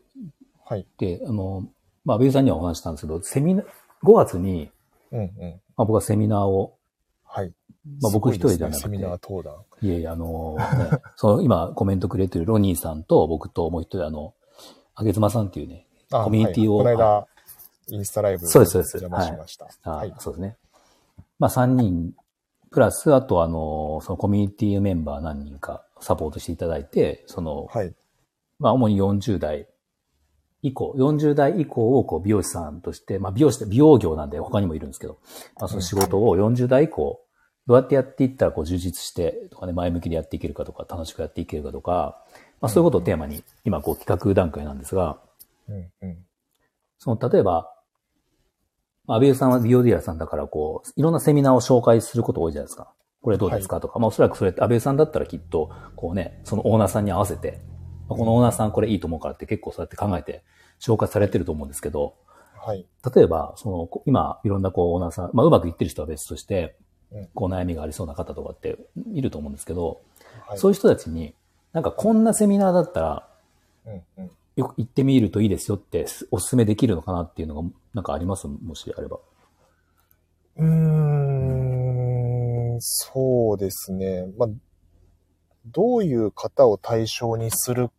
[0.64, 0.86] はい。
[0.98, 1.66] で、あのー
[2.04, 3.66] まあ、ベイさんにはお話ししたんですけど、セミナー、
[4.02, 4.70] 5月に、
[5.12, 5.30] うんうん。
[5.76, 6.76] まあ、僕はセミナーを、
[7.26, 7.52] はい。
[8.00, 9.54] まあ僕一人すじゃなくてねセミナー登壇。
[9.82, 14.34] いえいえ、あのーね、 その今コメントくれてるロニーさんと僕ともう一人あの、
[14.94, 17.26] あげつまさんっていうね、あコミュニティをはいこの間、
[17.88, 19.68] インスタライブそうですそうです邪魔しました。
[19.82, 20.14] あはい。
[20.18, 20.56] そうですね。
[21.38, 22.12] まあ3人、
[22.70, 27.94] プラス、あとあの、そのコミュニティメンバー何人かサポートしていただいて、その、はい。
[28.58, 29.66] まあ主に40代
[30.62, 35.18] 以降、40代以降をこう美容師さんとして、まあ美容師って美容業なんで他にもいるんですけど、
[35.56, 37.20] まあその仕事を40代以降、
[37.66, 42.22] どうやってやっていったらこう充実してとかね、前向きでやっていけるかとか、楽しくやっていけるかとか、
[42.60, 45.18] まあそういうことをテーマに今こう企画段階なんですが、
[45.68, 46.16] うんうん。
[46.98, 47.73] その例えば、
[49.06, 52.92] まあ、安倍さんは美容ディーラーさんだからこう、いろんなセミナーを紹介すること多いじゃないですか。
[53.22, 57.60] これどうですかとか、まあおそらくそれって安倍さんだったらきっと、こうね、そのオーナーさんに合わせて、
[58.08, 60.42] まあこのオーナーさんこれいいと思うからって結構そうやって考えて
[60.78, 62.14] 消化されてると思うんですけど、
[62.56, 62.86] はい。
[63.14, 66.76] 例えば、その、こ今、いろんなこう、オーナーさん、まあ、うまくいってる人は別として
[67.14, 68.76] うん、こう、悩みがありそうな方とかって
[69.12, 70.02] いると思うんですけど、
[70.46, 70.58] はい。
[70.58, 71.34] そういう人たちに、
[71.72, 73.28] なんかこんなセミナーだったら、
[73.86, 74.30] うんうん。
[74.56, 78.46] よく行ってみるといいですよってお勧めできるのかなっていうのが、なんかあります？
[78.46, 79.18] もしあれば。
[80.56, 80.66] うー
[82.76, 84.26] ん、そうですね。
[84.38, 84.48] まあ、
[85.66, 87.90] どういう方を対象にする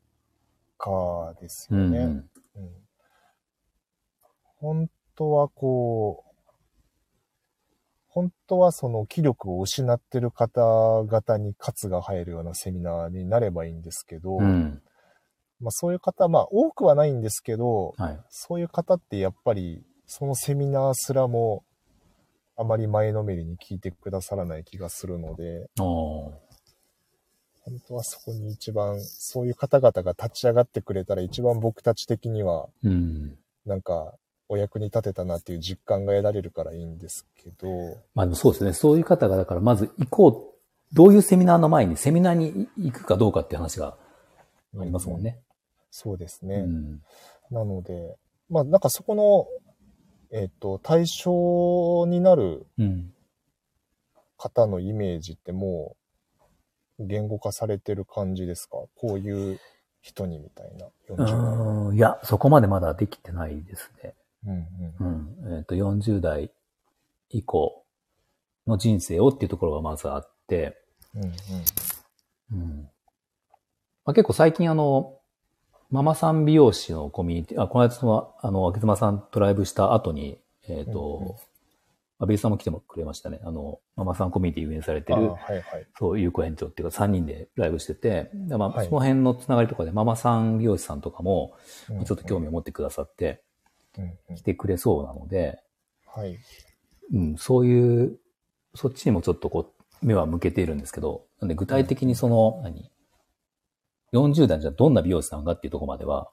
[0.78, 1.98] かですよね。
[1.98, 2.08] うんうん。
[2.10, 2.26] うん
[4.58, 6.32] 本当はこう、
[8.08, 14.82] 本当はその気力を失ってる方々に活が入るようなセミナーになればいいんですけど、うん。
[15.60, 18.20] まあそういう方、まあ多くはないんですけど、はい。
[18.30, 21.63] そういう方ってやっぱりそのセミナーすらも
[22.58, 26.34] あまり前のめりに聞いてくださらない気がするので、本
[27.88, 33.38] 当はそこに一番、そういう方々が立ち上がってくれたら一番僕たち的にはうん。
[33.65, 34.13] なんか
[34.48, 38.74] お役に立てたなっていう実感が得られるからいいんですけど、まあでもそうですね。
[38.74, 40.56] そういう方が、だからまず行こう。
[40.94, 43.98] どういうセミナーの前にセミナーに行くかどうかっていう話が
[44.80, 45.41] ありますもんね。
[45.97, 46.55] そうですね。
[46.55, 47.01] うん。
[47.51, 48.17] なので、
[48.49, 49.47] まあなんかそこの、
[50.38, 53.13] えっ、と、対象になるうん。
[54.38, 55.95] 方のイメージっても
[56.99, 58.77] う言語化されてる感じですか？
[58.95, 59.60] こういう
[60.01, 60.88] 人にみたいな。
[61.08, 61.34] 40代。
[61.34, 64.13] うんいや、そこまでまだできてないですね。
[64.45, 64.67] うん
[65.47, 65.58] うん。
[65.58, 66.51] えっ、と、40代
[67.29, 67.86] 以降
[68.67, 70.77] の人生をっていうところがまずあって、
[71.15, 71.23] うん。
[71.23, 71.31] うん
[72.51, 72.89] うん。
[74.03, 75.17] まあ、結構最近あの、
[75.91, 81.36] ママさん美容師のコミュニティ、あ、この間その、あの、秋妻さんとライブした後に、えっ、と、うんうん
[82.17, 83.41] 安倍さんも来てもくれましたね。
[83.43, 85.88] あの、ママさんコミュニティ運営されてる、あはいはい。
[85.98, 91.56] そう、有効園長っていうか3人でライブしてて、でまあ、はいその辺のつながりとかでママさん美容師さんとかも、
[91.89, 93.41] うんちょっと興味を持ってくださって、
[94.34, 95.60] 来てくれそうなので、
[96.08, 96.38] はい。
[97.13, 98.17] うん、そういう、
[98.76, 102.89] そっちにもちょっとこう、目は向けているんですけど、なんで具体的にその、何？
[104.15, 106.30] ?40 代じゃどんな美容師さんがっていうところまでは、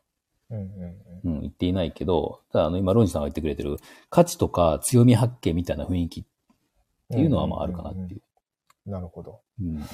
[0.50, 3.76] うんうんうん、言っていないけど、ただあの、今、ロンジさんが言ってくれてる、
[4.10, 6.24] 価値とか強み発見みたいな雰囲気っ
[7.10, 8.90] ていうのはまああるかなっていう。
[8.90, 9.40] なるほど。
[9.60, 9.84] うん。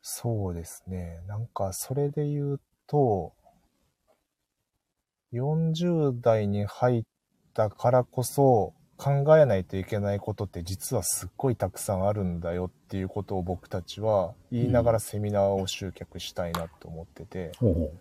[0.00, 1.20] そうですね。
[1.26, 3.32] なんか、それで言うと、
[5.32, 7.02] 40代に入っ
[7.52, 17.92] たからこそ考えないといけないことって実はすっごいたくさんあるんだよっていうことを僕たちは言いながらセミナーを集客したいなと思ってて、ほうほ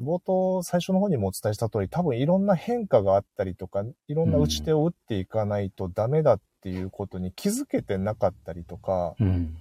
[0.00, 9.24] 冒頭最初の方にもお伝えした通り多分いろんな変化があったりとか、いろんな打ち手を打っていかないとダメだっていうことに気づけてなかったりとか、う。
[9.24, 9.56] うん。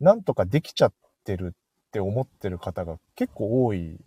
[0.00, 0.92] なんとかできちゃっ
[1.24, 3.98] てるって思ってる方が結構多い。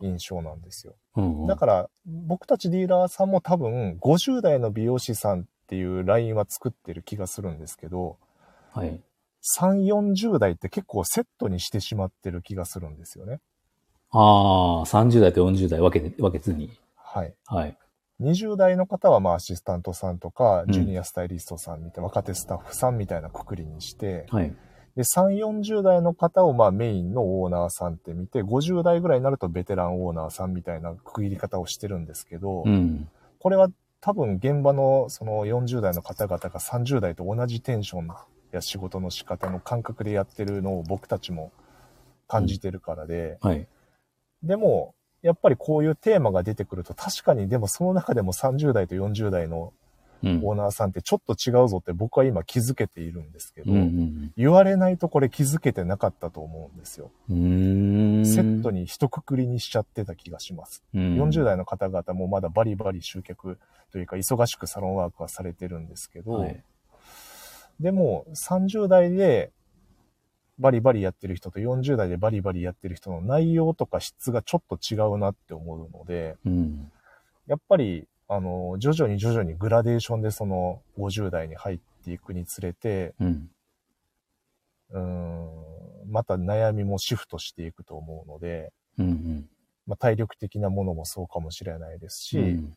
[0.00, 0.94] 印象なんですよ。
[1.16, 1.46] うん、うん。
[1.46, 8.16] だから僕たちディーラーさんも多分50代の美容師さんっていうラインは作ってる気がするんですけど、
[8.72, 9.00] はい。
[9.58, 13.40] 3、40代って結構セットにしてしまってる気がするんですよね。
[14.10, 16.70] ああ、30代と40代分けて、分けずに。
[16.96, 17.34] はい。
[17.46, 17.76] はい。
[18.20, 24.54] 20代の方はまあアシスタントさんとか、うんジュニアスタイリストさんみたいな、若手スタッフさんみたいなくくりにして、はい。
[24.98, 33.08] で、3、40代の方をまあメインのオーナーさんって見て、50代ぐらいになるとベテランオーナーさんみたいな区切り方をしてるんですけど、うん。
[33.38, 33.68] これは
[34.00, 38.08] 多分現場のその40代の方々が30代と同じテンション
[38.50, 41.52] や仕事の仕方の感覚でやってるのを僕たちも
[42.26, 43.68] 感じてるからで、はい。
[44.42, 49.87] でも、やっぱりこういうテーマが出てくると確かにでもその中でも30代と40代のうん。
[50.22, 57.10] オーナーさんってちょっと違うぞって僕は今気づけているんですけど、うんうん言われないとこれ気づけてなかったと思うんですよ。
[57.28, 60.82] セットに一括りにしちゃってた気がします。
[60.94, 63.58] うん、40代の方々もまだバリバリ集客
[63.90, 66.62] というか忙しくサロンワークはされてるんですけど、はい。
[67.80, 69.50] でも30代で
[70.58, 76.90] バリバリやってる人と40代でバリバリやってる人の内容とか質がちょっと違うなって思うので、うん。
[77.46, 83.50] やっぱり、あの、徐々に徐々にグラデーションでその50代に入っていくにつれて、うん。
[84.90, 89.48] うーん、また悩みもシフトしていくと思うので、うんうん。
[89.86, 92.74] まあ、体力的なものもそうかもしれないですし、うん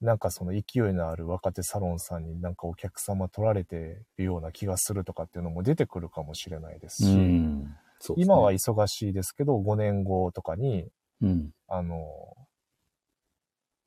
[0.00, 0.62] なんかその勢い
[0.94, 7.76] のある若手サロンさんになんかお客様取られてるような気がするとかっていうのも出てくるかもしれないですし、うん。
[8.00, 10.86] すね今は忙しいですけど、5年後とかに、
[11.20, 11.50] うん。
[11.68, 11.98] あの、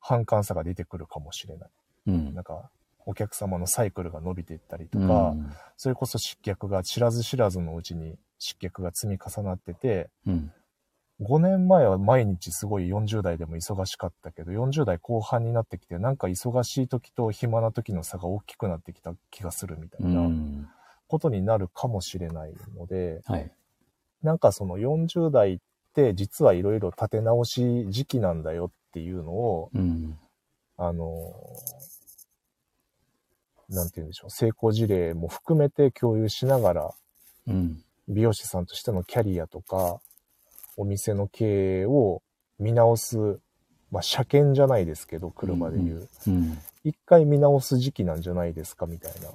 [0.06, 1.70] 反感さが出てくるかもしれない。
[2.08, 2.44] うんなん。
[2.44, 2.70] か、
[3.06, 5.56] お客様のサイクルが伸びていったりとうか、ん。
[5.78, 10.52] それこそ失脚が知らず知らずのうちに失脚が積み重なってて、うん。
[11.20, 20.02] 5年前は毎日すごい40代でも忙しかったけど、40代後半になってきて、なんか忙しい時と暇な時の差が大きくなってきた気がするみたう。
[20.02, 20.68] いなん
[21.06, 23.50] ことになるかもしれないので、はい。
[24.22, 25.60] なんかその40代
[26.14, 30.18] 実はいろいろ立て直し時期なんだよっていうのを、うん。
[30.76, 31.32] あの、
[33.68, 36.94] なんて言うんでしょう、成功事例も含めて共有しながら、
[37.46, 37.82] うん。
[38.08, 40.00] 美容師さんとしてのキャリアとか、
[40.76, 42.22] お店の経営を
[42.58, 43.40] 見直す、
[43.90, 46.08] まあ、車検じゃないですけど、車で言う。
[46.26, 46.58] うん。
[46.84, 49.30] 一回見直す時期なんじゃないですか、みたいな。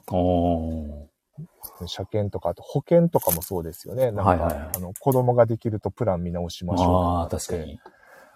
[1.86, 4.12] 車検とか、あと保険とかもそうですよね。
[4.12, 7.80] なんか、はいはいはいあの、子供ができるとプラン見直しましょうああ、とかって確かに。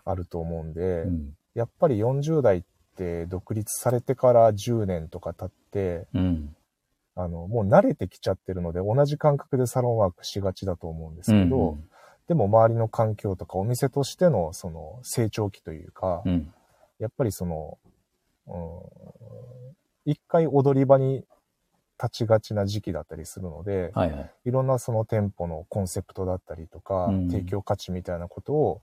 [0.06, 1.34] あると思うんで、うん。
[1.56, 2.64] やっぱり40代っ
[2.97, 6.56] て独立されてから10年とか経って、うん。
[7.16, 11.89] あの、もう慣れてきちゃってるので、同じ感覚でサロンワークしがちだと思うんですけど、うん
[12.28, 16.54] でも周りの環境とかお店としてのその成長期というか、うん。
[16.99, 17.78] やっぱりその、
[18.47, 21.26] うん、一回踊り場に
[22.02, 24.32] 立ちがちな時期だったりするので、はいはい。
[24.46, 28.82] いろんなその店舗のコンセプトだったりとか、うん提供価値みたいなことを、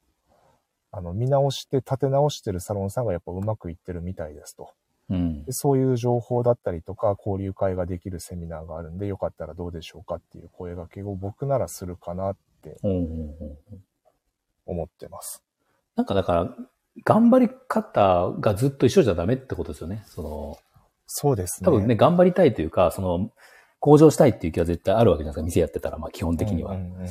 [0.92, 4.70] あの、見直して立て直してるサロンさんがやっぱうまくいってるみたいですと。
[5.10, 5.52] うんで。
[5.52, 12.78] そういう情報だったりとか、交流会ができるセミナーがあるんで、よかったらどうでしょうかっていう声掛けを僕ならするかなって
[14.66, 15.42] 思ってます。
[15.96, 16.56] なんかだから、
[17.04, 20.02] 頑張り方がずっと一緒じゃダメってことですよね。
[20.06, 20.58] その、
[21.12, 21.64] そうですね。
[21.64, 23.32] 多分ね、頑張りたいというか、その、
[23.80, 25.44] 向上したいっていう気は絶対あるわけじゃないですか。
[25.44, 26.74] 店やってたら、まあ基本的には。
[26.74, 27.06] うんうんうんうん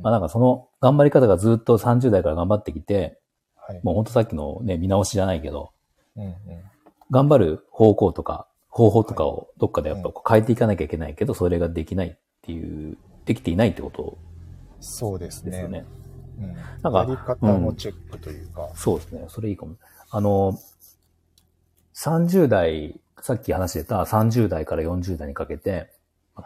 [0.00, 3.18] まあなんかその頑張り方がずっと30代から頑張ってきて、
[3.56, 3.80] はい。
[3.82, 5.72] もうほんとさっきのね、見直しじゃないけど、
[6.16, 6.34] うんうん
[7.10, 14.16] 頑張る方向とか、方法とかをどっかでやっぱ変えていかなきゃいけないけど、それができないっていう、できていないってこと
[14.80, 15.50] そうですね。
[15.50, 15.84] ですよね。
[16.40, 18.70] うんなんかやり方のチェックというか。
[18.74, 19.24] そうですね。
[19.28, 19.76] それいいかも。
[20.10, 20.58] あの、
[21.94, 25.78] 30代、さっき話してた30代から40代にかけて、は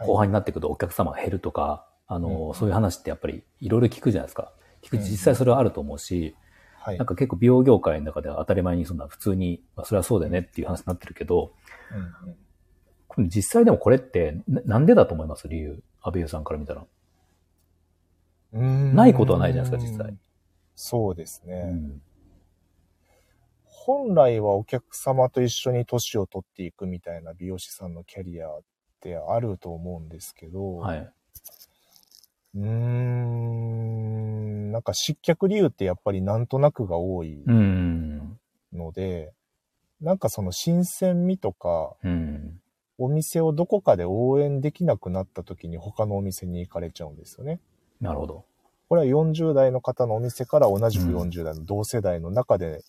[0.05, 4.53] い後半になってくるとお客様が減るとか、あの、うんそういう話ってやっぱりいろいろ聞くじゃないですか。
[4.81, 6.35] 聞く、うん実際それはあると思うし、
[6.77, 6.97] はい。
[6.97, 11.51] なんか結構美容業界の中では当たり前にそんな普通に、まあそれはそうだよねっていう話になってるけど、
[13.17, 15.49] うん実際でもこれってななんでだと思います？
[15.49, 15.83] 理由。
[16.01, 16.85] 安倍優さんから見たら。
[18.53, 20.15] うーんないことはないじゃないですか実際。
[20.75, 21.71] そうですね。
[21.73, 22.01] うん。
[23.89, 28.61] 本来はお客様と一緒に年を取っていくみたいな美容師さんのキャリアっ
[28.99, 30.99] てあると思うんですけど、はい。
[30.99, 38.37] うーん、なんか失脚理由ってやっぱりなんとなくが多いうん。
[38.73, 39.33] ので、
[40.01, 42.61] なんかその新鮮味とか、うん。
[42.99, 47.59] お店をどこかで応援できなくなった時に他のお店に行かれちゃうんですよね。
[47.99, 48.45] なるほど。
[48.87, 52.83] これは40代の方のお店から同じくうん40代の同世代の中で、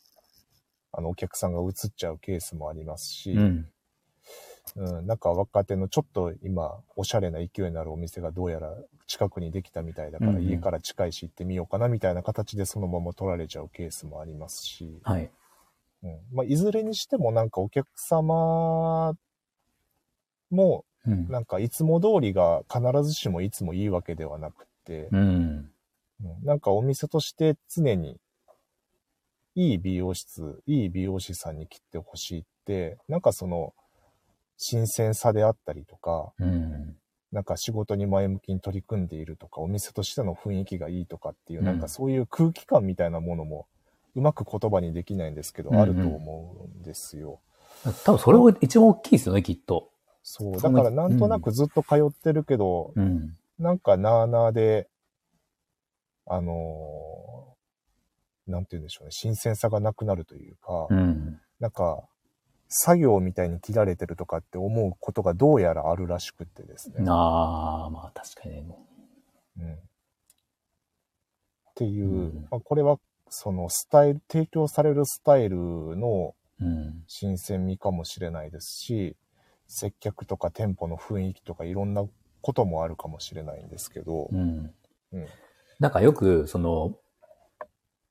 [0.93, 3.68] あのお客さんが移っちゃうケースもありますし、うん。
[4.76, 8.76] うん、なんか若手のちょっと今、おしゃれな勢いのあるお店がどうやら
[9.07, 15.30] 近くにできたみたいだから、家から近いし行ってみようかなみたいな形でそのまま取られちゃうケースもありますし、はい。
[16.03, 19.14] うんまあ、いずれにしてもなんかお客様
[20.51, 21.28] も、うん。
[21.28, 25.20] なんかいつも通りが必ずしもいつもいいわけではなくって、うん。
[25.20, 28.18] うんなんかお店として常に
[29.55, 33.74] いい美容室、いい美容師さんに切ってほしいって、なんかその
[34.57, 36.96] 新鮮さであったりとか、うん。
[37.32, 43.66] なんか仕事に前向きに取り組んでいるとか、お店としての雰囲気がいいとかっていう、うんなんかそういう空気感みたいなものも
[44.16, 47.40] うまく言葉にできないんですけど、うんうんあると思うんですよ。
[48.05, 49.90] 多分それが一番大きいですよね、きっと。
[50.22, 50.61] そう。
[50.61, 53.36] だからなんとなくずっと通ってるけど、うん。
[53.59, 54.88] なんかなーなーで、
[56.26, 57.49] あのー
[58.51, 61.40] なんて言うんでしょうね、新鮮さがなくなるというか、うん。
[61.59, 62.03] なんか、
[62.68, 67.05] 作業みたいに切られてるとかって思うことがどうやらあるらしくってですね。
[67.09, 68.76] ああ、まあ確かにね。
[69.59, 69.76] うん、っ
[71.74, 72.98] ていう、うんまあ、これは
[73.28, 75.57] そのスタイル、提供されるスタイル
[75.96, 77.05] のうん。
[77.07, 79.16] 新鮮味かもしれないですし、
[79.66, 82.05] 接客とか店舗の雰囲気とかいろんな
[82.42, 84.74] こともあるかもしれないんですけど、うん。
[85.12, 85.26] うん
[85.78, 86.98] なんかよく、その、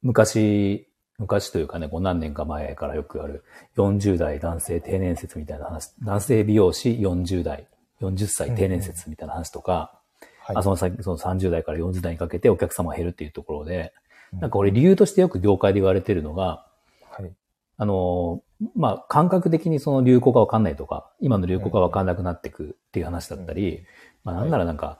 [0.01, 0.87] 昔、
[1.17, 3.43] 昔というかね、こう何年か前からよくある
[3.75, 7.67] 40代男性定年説みたいな話、男性美容師40代、
[8.01, 9.99] 40歳定年説みたいな話とか、
[10.41, 10.55] はい。
[10.57, 13.93] あその先、その30代から40代にかけてお客様が減るっていうところで、
[14.33, 16.63] うんなんか俺理由としてよく業界で言われてるのが、
[17.09, 17.31] はい。
[17.77, 18.43] あの、
[18.75, 23.85] まあ、感覚的にその流行がわかんないとか、今の流行がわかんなくなっていくっていう話だったり、
[24.23, 24.99] まあ、なんならなんか、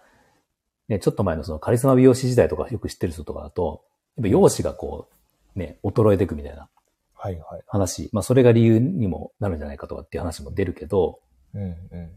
[0.88, 3.84] ね、ちょっと前のそのカリスマ美容師時代とかよく知ってる人とかだと、
[4.20, 5.07] やっぱ容姿がこ
[5.55, 6.70] う、ね、衰えていくみたいな
[7.13, 7.63] はいはい。
[7.67, 11.20] 話、まあ、それが理由にもなるんじゃないかとかっていう話も出るけど、
[11.53, 12.09] うんうんうん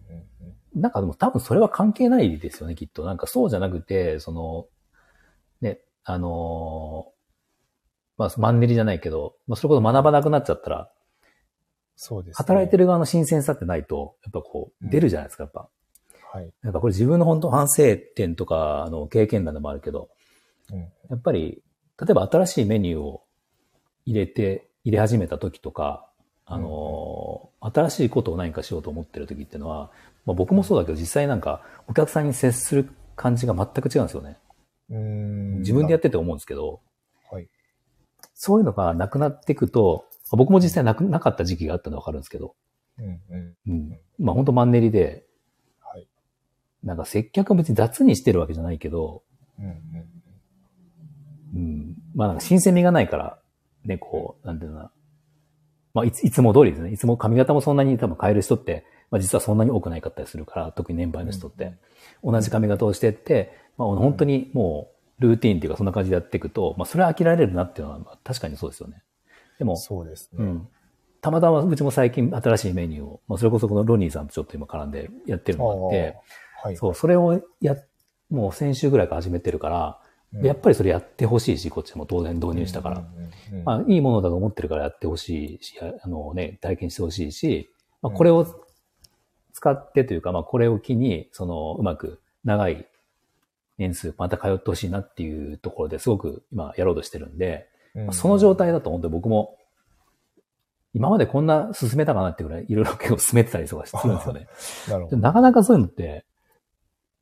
[0.75, 3.05] なんかでも多分それは関係ないですよね、きっと。
[3.05, 4.69] なんかそうじゃなくて、その、
[5.61, 7.13] ね、あのー
[8.17, 10.91] まあ、マンネリじゃないけど、まあ、それこそ学ばなくなっちゃったら、
[11.95, 12.35] そうです、ね。
[12.39, 15.69] 働いてる側の新鮮さってないと、やっぱこう、出るじゃないですか、やっぱ。
[16.33, 16.51] はい。
[16.63, 20.09] なんかこれ自分の本当反省点とか、あの、経験談でもあるけど、
[20.73, 20.79] うん。
[20.79, 21.63] やっぱり、
[22.01, 23.23] 例えば新しいメニューを
[24.07, 26.09] 入れて、入れ始めた時とか、
[26.45, 29.93] あのー新しいことを何かしようと思ってる時っていうのは、
[30.27, 34.37] まあ、僕もそうだけど実際なんかお客さんに接する感じが全く違うんですよね。
[34.91, 35.59] うーん。
[35.61, 36.81] 自分でやってて思うんですけど、
[37.31, 37.49] はい。
[38.35, 42.57] そういうのがなくなっていくと、僕も実際なくなかった時期があったのはわかるんですけど、
[42.99, 43.55] うんうん。
[43.69, 43.99] うん。
[44.19, 45.25] まあ本当マンネリで、
[45.81, 46.09] はい。
[46.83, 49.23] なんか接客は別に雑にしてるわけじゃないけど、
[49.59, 50.22] うんうん。
[51.55, 51.95] うん。
[52.15, 53.39] まあなんか新鮮味がないから、
[53.85, 54.91] ね、こう、なんていうのかな。
[55.95, 56.91] まあいつ、いつも通りですね。
[56.91, 61.75] いつも髪型もそんなに多分変える人って、まあ実はそんなに多くないかったりするから、特に年配の人って。
[62.25, 64.89] 同じ髪型をしてって、まあ本当にも
[65.19, 69.03] う、ルーティーンっていうかそんな感じでやっていくと、まあそれは飽きられるなっていうのはまあ確かにそうですよね。
[69.59, 70.45] でも、そうですね。
[70.45, 70.69] うん。
[71.21, 76.17] たまたまうちも最近新しいメニューを、まあそれこそこのロニーさんとちょっと今絡んでやってるのがあって、
[76.63, 76.77] はい。
[76.77, 77.77] そう、それをや、
[78.31, 80.01] もう先週ぐらいから始めてるから、
[80.35, 83.05] うんやっぱりそれやってほしいし、こっちも当然導入したから。
[83.65, 87.71] まあ、いいものだと思ってるからやってほしいし、あのね、体験してほしいし、
[88.01, 88.47] まあ、これを
[89.53, 92.87] 使ってというか、まあ、これを機に、その、うまく長い
[93.79, 99.59] 年数、また通ってほしいなっていうところですごく今やろうとしてるんで、うんまあその状態だと本当に僕も、
[100.95, 104.47] 今までこんな進めたかなってぐらいいろいろ結構進めてたりとかするんですよね。
[105.11, 105.19] な。
[105.19, 106.25] なかなかそういうのって、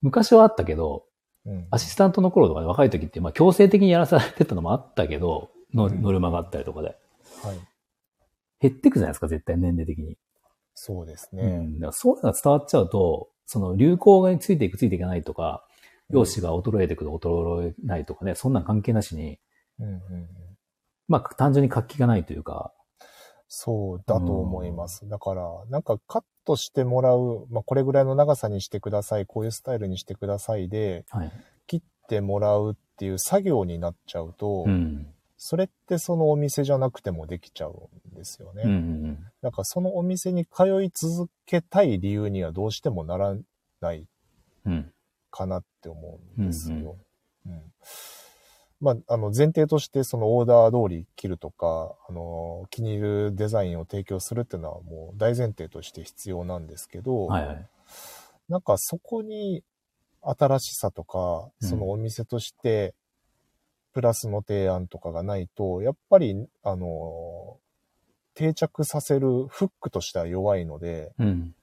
[0.03, 1.05] 昔はあったけど、
[1.47, 6.88] うんアシスタントの頃とかで若い時って、まあ強制的にやらされてたのもあったけど、のうんノルマがあったりとかで。
[6.88, 6.97] はい。
[8.61, 10.18] 減ってくじゃないですか、絶対年齢的に。
[10.74, 11.43] そうですうね。
[11.59, 11.74] ん。
[11.74, 15.66] だからそういうのが伝わっちゃうと、その流行についていくついていかないとか、
[16.11, 19.38] 容姿が衰えていくと衰えないとかね、そんなん関係なしに、
[19.78, 20.28] うんうんうん。
[21.09, 22.72] まあ単純に活気がないというか、
[23.49, 25.09] そうだと思います。
[25.09, 31.32] だから、なんかカットしてもらう、まあ、これぐらいの長さにしてください、こういうスタイルにしてくださいで、はい。
[31.66, 35.07] 切ってもらうっていう作業になっちゃうと、うん。
[35.36, 38.62] それってそのお店じゃなくてもできちゃうんですよね。
[38.64, 43.34] うんうんだからそのお店に通い続けたい理由にはどうしてもなら
[43.80, 44.07] ない
[44.66, 44.72] うん。
[44.72, 44.92] うん。
[45.30, 46.96] かなって思うんですよ。
[47.46, 47.62] うんうん
[48.81, 57.68] まあ、あの前提としてそのオーダー通り切るとか、あの、気に入るデザインを提供するっていうのはもう大前提として必要なんですけど、はいはい。
[58.49, 59.62] なんかそこに
[60.22, 62.95] 新しさとか、うんそのお店として
[63.93, 67.59] プラスの提案とかがないと、やっぱり、あの、
[68.35, 71.55] 定着させるフックとしては弱いので、うん。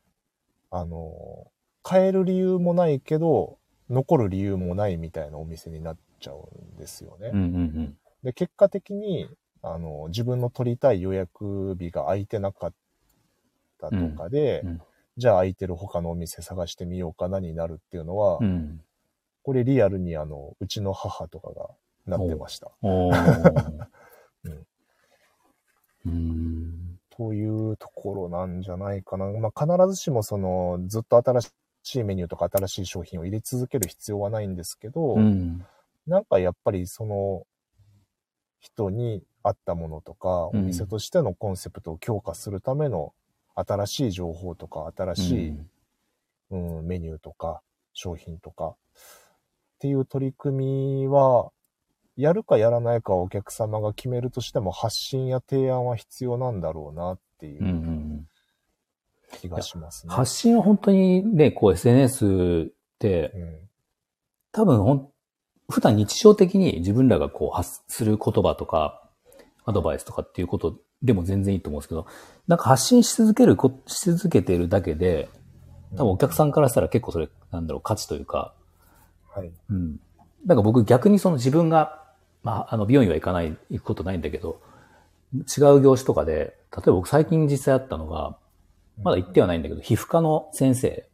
[0.69, 1.47] あの、
[1.87, 3.57] 変える理由もないけど、
[3.89, 7.31] 残る理由もないみたいなお店になっちゃうんですよね。
[7.33, 9.29] うんうんで、結果的に、
[9.61, 12.73] あの、自分の取りたい予約日が空いてなかっ
[13.79, 14.81] たとかで、うんうん
[15.17, 18.45] じゃあ空いてる他のお店探してみようかなになるっていうのは、うん。
[18.45, 18.81] うん。
[19.41, 21.69] これリアルにあの、うちの母とかが
[22.05, 22.71] なってました。
[27.09, 29.25] というところなんじゃないかな。
[29.25, 31.41] まあ、必ずしもその、ずっと新
[31.81, 35.65] しいメニューとか新しい商品を入れ続ける必要はないんですけど、うん。
[36.07, 37.45] なんかやっぱりその
[38.59, 43.13] 人に合ったものとか、おうん店としてのコンセプトを強化するための
[43.55, 45.49] 新しい情報とか、新しい、
[46.49, 47.61] うんメニューとか、
[47.93, 48.75] 商品とか、っ
[49.79, 51.51] ていう取り組みは、
[52.15, 57.75] やるかやらないかはお客様が決めるとしても発信や提案は必要なんだろうなっていうんうんう。
[57.75, 58.27] うん
[59.39, 60.13] 気がしますね。
[60.13, 63.69] 発信は本当にね、こう SNS って、うん
[64.53, 65.11] 多分ほん、
[65.69, 69.03] 普段日常的に自分らがこう発する言葉とか、
[69.65, 72.07] アドバイスとかっていうことでも全然いいと思うんですけど、
[72.47, 75.29] なんか発信し続けるこ、し続けているだけで、
[75.95, 78.53] 多分お客さんからしたら結構それ、なんだろう、価値というか、
[79.29, 79.51] はい。
[79.69, 79.99] うん。
[80.45, 82.03] なんか僕逆にその自分が、
[82.43, 84.61] まあ、あの、美容院は行かない、行くことないんだけど、
[85.35, 88.37] 違う業種とかで、例えば僕最近実際あったのが、
[89.03, 91.07] まだ行ってはないんだけど、皮膚科の先生、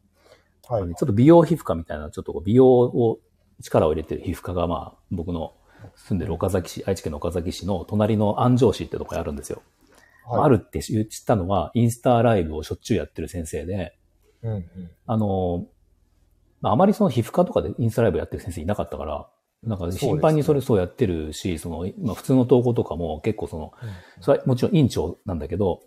[0.70, 0.84] はい。
[0.84, 3.20] ちょっと美容皮膚科みたいな、ちょっとこう美容を
[3.64, 5.54] 力を入れてる皮膚科が、まあ、僕の
[5.96, 9.58] 住んでる岡崎市、愛知県の岡崎市の隣の安城市ってとこにあるんですよ。
[10.26, 13.98] はいあるって知ったのは、インスタライブをしょっちゅうやってる先生で、
[14.42, 14.66] うんうん。
[15.06, 15.68] あの、
[16.62, 19.28] まああまりその皮膚科とかでインスタライブやってる先生いなかったから、
[19.64, 23.74] なんか頻繁にそれそうやってるし、その、まあ普通の投稿とかも結構その、
[24.22, 25.82] それはもちろん院長なんだけど、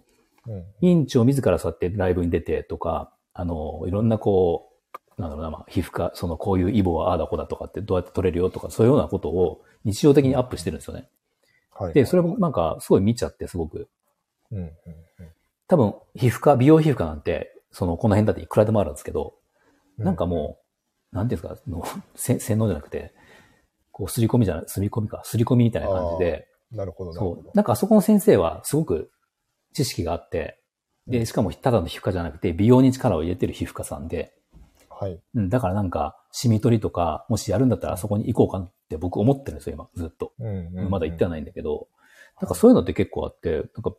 [0.47, 4.76] うんうん院長自らそうやってライブに出てとか、あの、いろんなこう、
[5.19, 11.09] なんだろうな、まあ、皮膚科、そのこういうイボはああだこうだとかってどうやって取れるよとか、そういうようなことを日常的にアップしてるんですよね。
[11.73, 11.95] はい。
[11.95, 13.89] で、それもなんかすごい見ちゃってすごく、
[14.51, 14.73] うんうんうん。
[15.69, 19.35] 多分皮膚科、美容皮膚科なんて、そのこの辺だっていくらでもあるんですけど、
[19.99, 20.59] なんかも
[21.12, 23.14] う、なんていうんですか、あのせ洗脳じゃなくて、
[23.93, 27.43] こう、すり込みじゃない、すり込みか、すり込みみたいな感じで、なるほど、なるほど。。
[27.43, 29.11] そうなんかあそこの先生はすごく
[29.73, 30.61] 知識があって、
[31.07, 34.35] で、しかもただの皮膚科じゃなくて、美容に力を入れてる皮膚科さんで、
[34.99, 35.21] はい。
[35.35, 40.33] うん、だからなんか、シミ取りとか、もしやるんだったらあそこに行こうかなって僕思ってるんですよ、今、ずっと。
[40.39, 41.89] うんうんうんまだ行ってはないんだけど、
[42.41, 43.95] なんかそういうのって結構あって、なんか、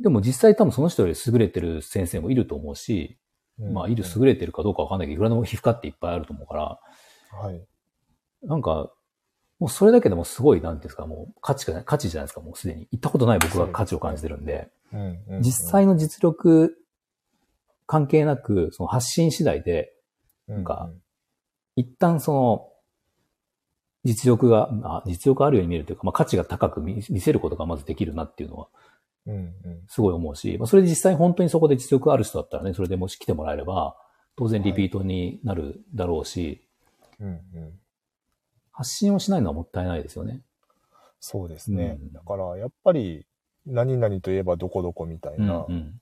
[0.00, 3.18] でも実際多分その人より優れてる先生もいると思うし、
[3.58, 6.80] まあ、いる優れてるかどうかわかんないけど、いくらでも皮膚科っていっぱいあると思うから、
[7.32, 7.62] はい。
[8.42, 8.90] なんか、
[9.58, 12.88] もうそれだけでもすごい、なんていうんですか、もう価値が、価値じゃないですか、もうすでに。
[12.90, 16.76] 行ったことない僕が価値を感じてるんで、うんうんうん実際の実力
[17.86, 19.92] 関係なく、その発信次第で、
[20.50, 20.90] なんか
[21.76, 22.66] 一旦その、
[24.04, 28.68] 実力が、あ実力あるように見えるというか、まあ価値が高く見見せることがまずできるなっていうのは、
[29.26, 29.52] うんうん
[29.88, 33.96] すごい思うし、まあそれで実際本当にそこで実力ある人だったらね、それでもし来てもらえれば、
[34.36, 36.66] 当然リピートになるだろうし、
[37.20, 37.72] うんうん
[38.72, 40.40] 発信をしないのはもったいないですよね。
[41.20, 41.98] そうですね。
[42.00, 43.26] うんだから、やっぱり、
[43.66, 46.00] 何々といえばどこどこみたいうんな、うん。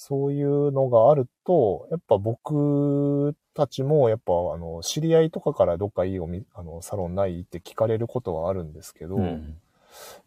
[0.00, 9.56] そういうのがあると、やっぱ僕たちも、やっぱ、あの、知り合いとかからどっかいいおみあのサロンないって聞かれることはあるんですけど、やっうん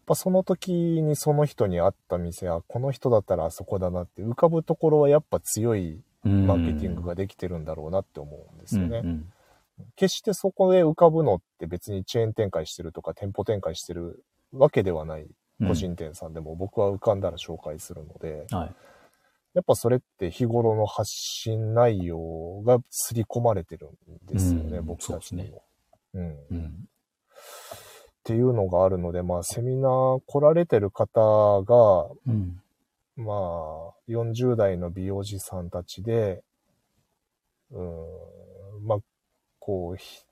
[0.04, 8.98] ぱその時にその人に会った店は、この人だったらあそこだなって浮かぶところはやっぱ強いうんマーケティングができてるんだろうなって思うんですよね。
[8.98, 9.32] うんうん
[9.96, 15.26] 決してそこで浮かぶのって別にチェーン展開してるとか店舗展開してるわけではない
[15.66, 18.74] 個人店さんでも僕は浮かんだら紹介するので、はい。
[19.54, 25.62] やっぱそれって日頃の発信内容が刷り込まれてるんですよね、うん僕たちにも。
[26.14, 26.30] うん。
[26.30, 26.88] っうん。
[28.24, 32.62] ていうのがあるので、まあセミナー来られてる方が、うん。
[33.16, 36.42] まあ40代の美容師さんたちで、
[37.70, 38.98] うん、まあ
[39.58, 40.24] こうひ、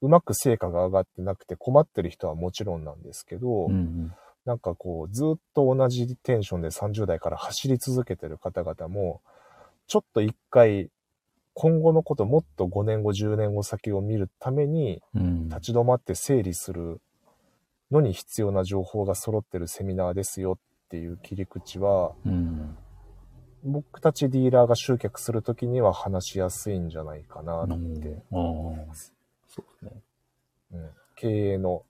[0.00, 4.12] うまく成果が上がってなくて困ってる人はもちろんなんですけど、うん。
[4.44, 9.20] なんかこう、ずっと同じテンションで30代から走り続けてる方々も、
[9.86, 10.90] ちょっと一回、
[11.54, 15.48] 今後のこともっと5年後、10年後先を見るために、うん。
[15.48, 17.00] 立ち止まって整理する
[17.90, 22.76] のに必要な情報が揃ってるセミナーですよっていう切り口は、うん。
[23.64, 27.78] 僕たちディーラーが集客するときには話しやすいんじゃないかなって、うん。
[29.46, 29.92] そうですね。
[30.72, 30.90] うん
[31.22, 31.84] 経営の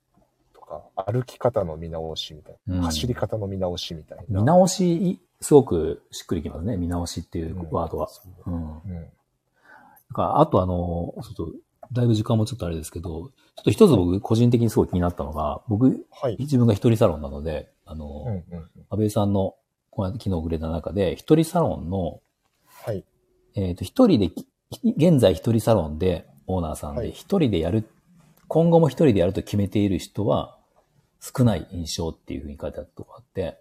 [0.97, 4.24] 歩き方の見直しみたいな、うん走り方の見直しみたいな。
[4.40, 6.76] 見直し、すごくしっくりきますね。
[6.76, 8.09] 見直しっていうワードは。
[8.47, 8.55] うん。
[8.55, 11.53] うんなんかあとあの、ちょっと、
[11.90, 13.30] だいぶ時間もちょっとあれですけど、ちょ
[13.62, 16.36] っと一つ僕個人的にすごい気になったのが、僕、はい。
[16.38, 19.55] 自分が一人サロンなので、あの、うんうんうん安倍さんの、
[19.90, 22.20] この間昨日触れた中で、一人サロンの、
[22.66, 23.05] はい。
[23.55, 24.47] えっ、と、一人で、き
[24.84, 27.88] 現在一人サロンで、オーナーさんはいで一人でやる、
[28.49, 30.59] 今後も一人でやると決めている人は
[31.24, 33.56] 少ない印象っていうふうに書いてあったとこあって、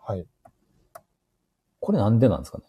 [0.00, 0.24] はい。
[1.80, 2.64] これなんでなんですかね？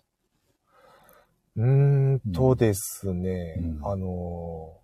[1.56, 4.84] うーんとですね、うんあのー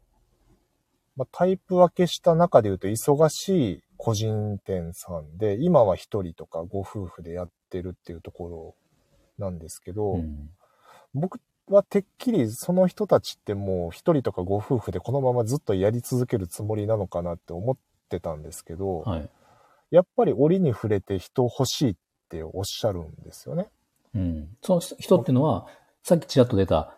[1.16, 8.76] まあ、タイプ分けした中で言うと忙しい個人店さんで、今は一人とかご夫婦でやってるっていうとこ
[9.40, 10.52] ろなんですけど、うん。
[11.16, 17.78] 僕はてっきりその人たちってもう一人とかご夫婦でこのままずっとやり続けるつもりなのかなって思っ
[18.10, 19.30] てたんですけど、はい。
[19.92, 21.96] やっぱり折に触れて人欲しいっ
[22.30, 23.70] ておっしゃるんですよね。
[24.16, 24.50] うん。
[24.62, 25.68] その人っていうのは、
[26.04, 26.96] さっきちらっと出た、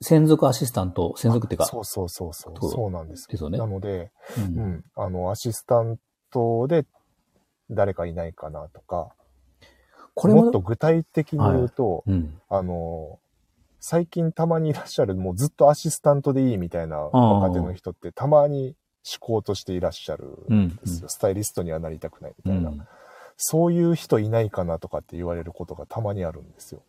[0.00, 2.70] 専属アシスタント、専属っていうか、そうそうそうそう。
[2.70, 4.40] そうなんですよねなので、う。
[4.40, 5.98] うんん、あの、アシスタン
[6.30, 6.86] トで
[7.70, 9.14] 誰かいないかなとか、
[10.14, 12.40] これも、もっと具体的に言うと、うん。
[12.48, 13.20] あの、
[13.78, 18.74] 最近たまにいらっしゃる、もうずっとアシスタントでいいみたいな若手の人ってたまに思
[19.20, 21.08] 考としていらっしゃるうんんですよ。
[21.08, 22.86] スタイリストにはなりたくないみたいな、うん。
[23.36, 26.82] そういう人いないかなとかって言われることがたまにあるんですよ。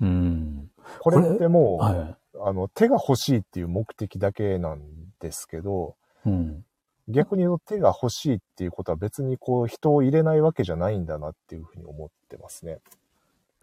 [0.00, 0.70] うん。
[1.00, 2.16] これってもう、はい。
[2.40, 4.80] あの、手が欲しいっていう目的だけなん
[5.20, 6.64] ですけど、うん。
[7.08, 12.78] 逆に言うと手が欲しいっていうことは別にこう人を入れないわけじゃないんだなっていうふうに思ってますね。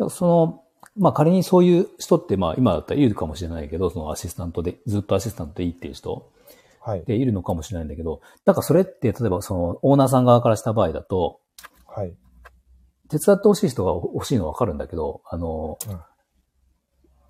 [0.10, 0.64] その、
[0.98, 6.24] まあ仮にそういう人って、まあ今だったらいるかもしれないけど、そのアシスタントで、ずっとアシスタントでいいっていう人はい。
[7.06, 11.40] でいるのかもしれないんだけど、だからそれって、例えばそのオーナーさん側からした場合だと、
[11.88, 12.14] はい。
[13.10, 16.00] 手伝ってほしい人が欲しいのはわかるんだけど、あの、うん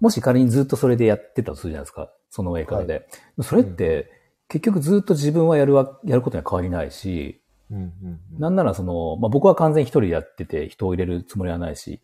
[0.01, 2.12] もし仮にずっとそれでやってたとするじゃないですか。
[2.30, 3.08] その上からで。
[3.41, 4.12] それって、
[4.47, 7.41] 結局ずっと自分はやるわ、やることには変わりないし、
[7.72, 8.39] うんうんうん。
[8.39, 12.01] なんならその、まあ、僕は完全に一人でやってて人を入れるつもりはないし、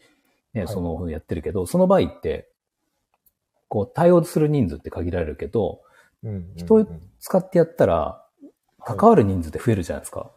[0.53, 2.49] ね、はいその、やってるけど、その場合って、
[3.67, 5.81] こう、対応する人数って限られるけど、
[6.23, 6.85] うんうんうん人を
[7.19, 8.25] 使ってやったら、
[8.83, 10.31] 関わる人数って増えるじゃないですか。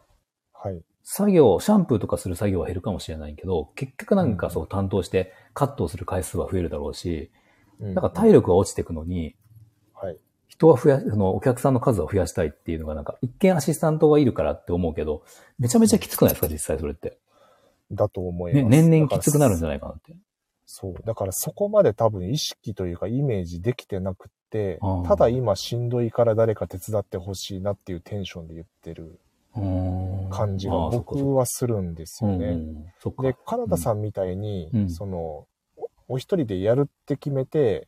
[0.53, 0.81] はい。
[1.03, 7.31] 作業、シャンプーとかする作業は減るかもしれないけど、結局なんかそう担当してカットをする回数は増えるだろうし、
[7.79, 9.35] うんなんか体力が落ちていくのに、
[9.93, 10.17] はい。
[10.47, 15.23] 人は増や、そのお客さんの数を増やしたいっていうのがなんか、一見アシスタントがいるからって思うけど、
[15.59, 17.17] めちゃめちゃきつくないですか、実際それって。
[17.91, 18.63] だと思います。
[18.63, 20.15] ね、年々きつくなるんじゃゃないかなって。
[20.65, 20.95] そう。
[21.05, 29.19] だからそこまで多分意識というかイメージできてなくってあー、ただ今しんどいから誰か手伝ってほしいなっていうテンションで言ってる
[30.29, 32.93] 感じが僕はするんですよね。
[33.21, 34.89] で、カナダさんみたいに、うん。
[34.89, 37.87] その、おお一人でやるって決めて、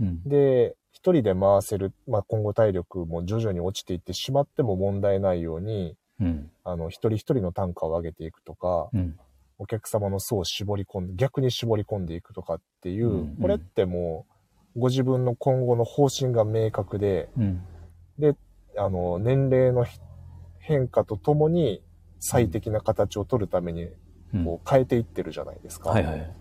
[0.00, 0.22] うん。
[0.24, 6.50] で、一人で回せる、まあ、今後体力も徐々に落ちていってしまっても問題ないように、うん。
[6.64, 9.18] あの、一人一人の単価を上げていくとか、うん。
[9.58, 13.36] お客様の層を絞り込んで、逆に絞り込んでいくとかっていう、うん。
[13.40, 14.32] これってもう、
[14.76, 17.62] ご自分の今後の方針が明確で、うん。
[18.78, 19.98] あの、年齢のひ
[20.58, 21.82] 変化とともに
[22.20, 23.86] 最適な形を取るために、う
[24.38, 25.90] んこう変えていってるじゃないですか。
[25.90, 26.36] はいはい。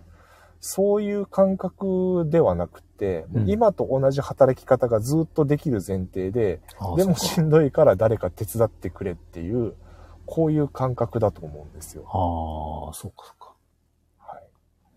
[0.59, 6.59] そういう感覚ではなくて、うん今と同じ働き方がずっとできる前提で、
[6.97, 9.75] でもしんどいから誰か手伝ってくれっていう、
[10.25, 12.03] こういう感覚だと思うんですよ。
[12.07, 13.53] ああ、そうかそうか。
[14.17, 14.43] はい。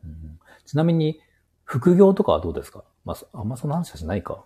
[0.07, 1.21] うんちなみに、
[1.65, 2.83] 副業とかはどうですか？
[3.09, 4.45] まあ、そあんまその話はしないか。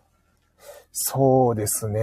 [0.92, 1.98] そうですね。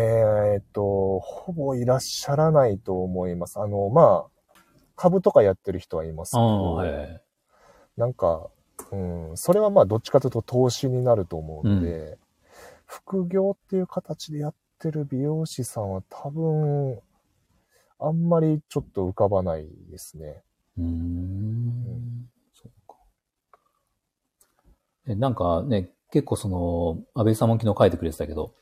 [0.55, 3.62] えっと、ほぼいらっしゃらないと思います。
[3.62, 4.62] あの、まあ、
[4.97, 7.22] 株とかやってる人はいますけど、はいはい。
[7.95, 8.49] なんか、
[8.91, 12.18] うん、それはまあどっちかというと投資になると思うので、
[12.86, 16.99] 副業っていう形でやってる美容師さんは多分、
[17.99, 20.43] あんまりちょっと浮かばないですね。
[20.78, 22.30] うーん。
[22.53, 22.97] そうか。
[25.07, 28.53] えなんかね、結構その、安倍さんも昨日書いてくれてたけど、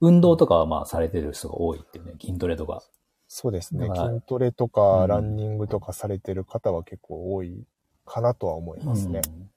[0.00, 2.82] 運動とかはまあされてる人が多いっていうね、筋トレとか。
[3.26, 3.86] そうですね。
[3.86, 7.64] 筋トレとうんかランニングとかされてる方は結構多い
[8.06, 9.20] かなとは思いますね。
[9.26, 9.50] うんうん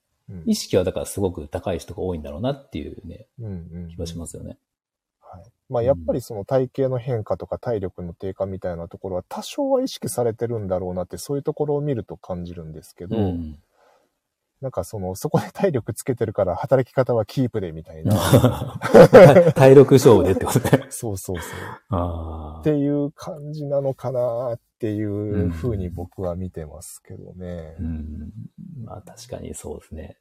[0.45, 3.49] 意識はだからすごく高い人が多いんだろうなっていうね、うんう
[3.87, 4.57] ん気がしますよね。
[5.19, 5.43] はい。
[5.69, 13.59] まあやっぱりその体型の変化とか体力の低下みたいなところは多少は意識されてるんだろうなってそういうところを見ると感じるんですけど、うん。
[14.61, 18.79] なんかそのそこで体力つけてるから働き方はキープでみたいな。
[19.55, 20.85] 体力勝負でってことね。
[20.89, 21.43] そうそうそ
[21.97, 22.59] う。
[22.59, 27.83] っていう感じなのかなっていうふうに僕は見てますけどねう。
[27.83, 28.31] ん。
[28.83, 30.17] まあ確かにそうですね。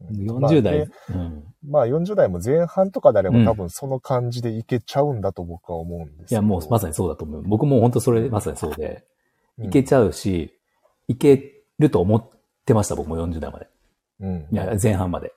[0.00, 0.40] うん40代。
[0.40, 1.44] まあでうん。
[1.68, 7.42] まあ40代も前半とかであればうん多分その感じでいけちゃうんだと僕は思うんですいやもうまさにそうだと思う。
[7.42, 9.04] 僕も本当それまさにそうで、
[9.58, 10.54] いけちゃゃうし、
[11.08, 12.30] いけると思っ
[12.66, 13.68] てました、僕も40代まで。
[14.20, 14.28] うん。
[14.28, 14.54] うん。
[14.54, 15.32] いや、前半まで。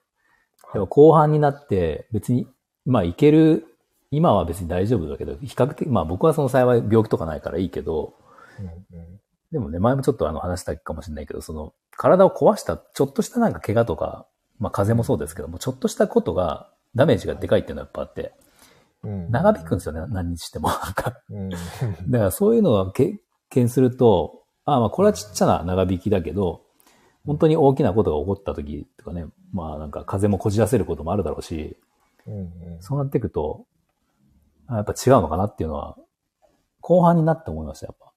[0.73, 2.47] でも後半になって、別に、
[2.85, 3.65] まあいける、
[4.11, 8.13] 今は別に大丈夫だけど、比較的、まあ僕はその幸い病気とかないからいいけど、
[8.59, 9.19] うんうん
[9.51, 14.27] でもね、前もちょっとあの話したかもしれないけど、その、体を壊した、ちょっとしたなんか怪我とか、
[14.59, 18.33] まあ風邪もそうですけども、ちょっとしたことが、ダメージがでかいっていうのはやっぱあって、
[19.03, 20.69] うん長引くんですよね、何日しても。
[20.69, 21.49] なんかうん。
[22.09, 23.19] だからそういうのは経
[23.49, 26.61] 験すると、ああまあこれはちっちゃな長引きだけど、
[27.29, 31.77] 本当に大きなことが起こった時とかね、まあなんか風邪もこじらせることもあるだろうし、
[32.25, 32.49] うんうん
[32.79, 33.67] そうなっていくと、
[34.65, 35.95] あやっぱ違うのかなっていうのは、
[36.81, 38.11] 後半になって思いました、やっぱ。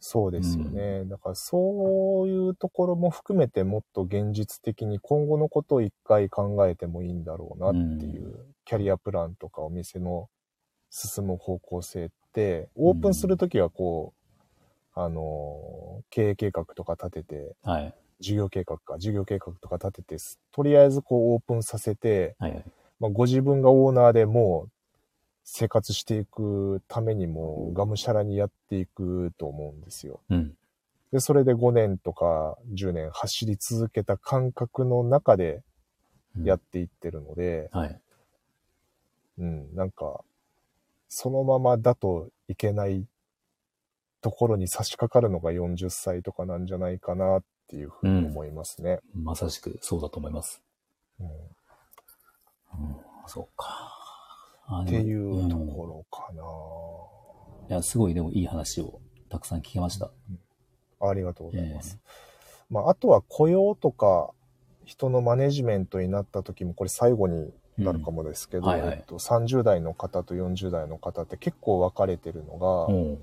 [0.00, 1.04] そうですよね。
[1.04, 10.28] だからそういうところも含めてもっと現実的に今後のことを一回考えてもいいんだろうなっていう、キャリアプランとかお店の
[10.90, 17.94] 進む方向性って、オープンするときはこう、あの、経営計画とか立てて、はい。
[18.20, 22.64] 事業計画か、事業計画とか立てて、とりあえずこうオープンさせて、はいはい。
[23.00, 24.70] まあ、ご自分がオーナーでもう
[25.44, 30.20] 生活していくためにもがむしゃらにやっていくと思うんですよ。
[30.30, 30.54] うん。
[31.12, 35.62] で、それで5年とか10年走り続けた感覚の中で
[36.36, 38.00] うんやっていってるので、はい。
[39.38, 40.20] うん、なんか、
[41.08, 43.06] そのままだといけない
[44.20, 49.00] ところに差し掛かるのが40歳とかなんじゃないかなっっていうふうに思いますね。
[49.14, 50.62] まさしくそうだと思います。
[51.20, 52.96] うんうん、
[53.26, 53.94] そうか。
[54.66, 60.10] あっていうところかな、いや、すごいでもいい話をたくさん聞けました。
[61.00, 61.98] ありがとうございます。
[62.70, 64.30] まあ、あとは雇用とか
[64.86, 73.18] 人のマネジメントになった時も、これ最後になるかもですけど、うんはいはいえっと、30代の方と40代の方って結構分かれてるのが、うん。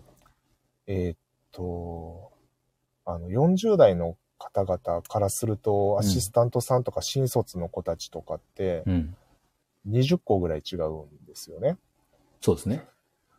[0.88, 1.18] えーっ
[1.52, 2.32] と、
[3.06, 9.16] あの、40代の方々からすると、アシスタントさんとか新卒の子たちとかって、うん。
[9.90, 11.78] 20個ぐらい違うんですよね。
[12.42, 12.88] そうですね。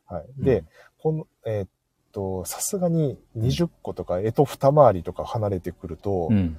[0.06, 0.24] はい。
[0.38, 0.64] うんで、
[0.98, 1.68] この、えーっ
[2.12, 6.56] と、さすがに20個とか、えと二回りとか離れてくると、うん。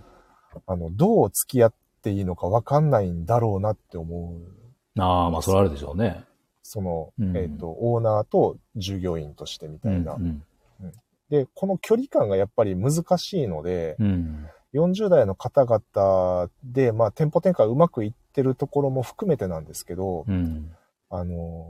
[0.66, 5.02] あの、どう付き合っていいのか分かんないんだろうなって思う。
[5.02, 6.24] ああ、まあ、それあるでしょうね。
[6.64, 10.14] その、うんえーっと、オーナーと従業員としてみたいな。
[10.14, 10.44] うん。
[11.30, 14.48] で、この距離感がやっぱり難しいので、うん。
[14.74, 20.72] 40代の方々で、まあ、店舗展開うまくいってるところも含めてなんですけど、うん。
[21.10, 21.68] あの、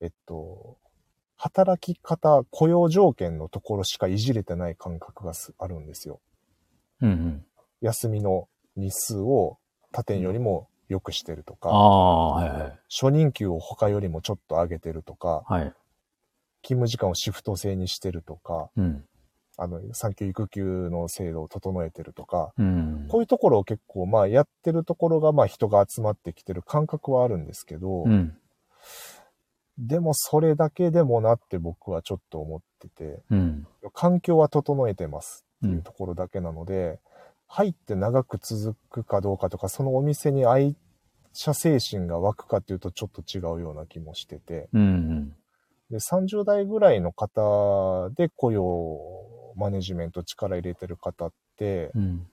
[0.00, 0.76] えっと、
[1.36, 6.20] 働き方、雇用条件のところしかいじれてない感覚がすあるんですよ。
[7.00, 7.10] うん。
[7.10, 7.44] うん。
[7.80, 9.58] 休みの日数を
[9.92, 12.78] 他店よりも良くしてるとあか、あ、はいはい。
[12.88, 15.72] 初任給を他よりもちょっと上げてるとか、はい。
[16.66, 19.04] 勤務時間をシフト制にしてるとか、うん。
[19.56, 23.06] あの、産休育休の制度を整えてるとか、うん。
[23.08, 28.36] こういうところを結構、まあ、やってるところが、まあ、人が集まってきてる感覚はあるんですけど、うん。
[29.78, 33.66] でも、それだけでもなって僕はちょっと思ってて、うん。
[33.94, 35.66] 環境は整えてますう。
[35.66, 36.98] っていうんところだけなので、
[37.46, 40.74] 入って長く続くかどうかとか、そのお店に愛
[41.32, 45.36] 社精神が湧くかっていうとちょっと違うような気もしてて、うん。
[45.90, 48.98] で、30代ぐらいの方で雇用
[49.56, 52.26] マネジメント力入れてる方って、うん。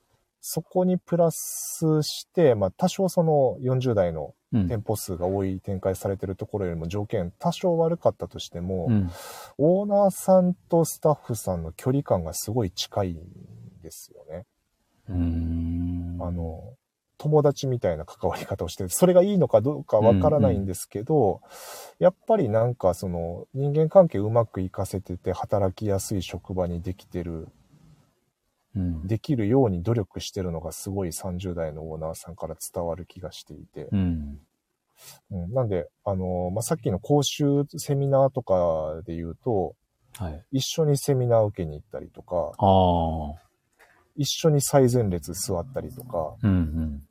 [0.45, 4.67] そこにプラスして、まあ多少その40代のうん。
[4.67, 9.09] 店舗数が多い展開されてるところよりも条件多少悪かったとしても、うん。
[9.57, 13.17] オーナーさんとスタッフさんの距離感がすごい近いん
[13.81, 14.45] ですよね。
[15.09, 16.17] うん。
[16.21, 16.75] あの、
[17.23, 21.39] 友達みたいな関わり方をしてる、それがいいのかどうかわからないんですけど、
[21.97, 27.47] やっぱりなんかその人間関係うまくいかせてて働きやすい職場にできてる、
[28.75, 29.07] うん。
[29.07, 34.39] できるように努力してるのがすごい30代のオーナーさんから伝わる気がしていて、うん。
[35.31, 39.75] うん、なんで、あの、まあ、さっきの講習セミナーとかで言うと、
[40.17, 40.43] はい。
[40.51, 42.51] 一緒にセミナー受けに行ったりとか。
[44.15, 46.51] 一緒に最前列座ったりとか、うん。
[46.51, 47.07] うん。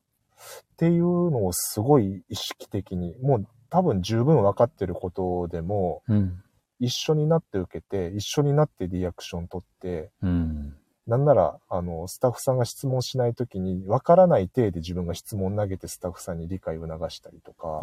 [0.72, 6.42] っていうのをすごい意識的に、もう多分十分分かってることでも、うん。
[6.80, 10.74] 一緒になって受けて、一緒になってリアクション取って、うん。
[11.06, 17.80] なんなら、あの、スタッフさんが質問しないときに、分からない体で自分が質問投げてスタッフさんに理解を促したりとか。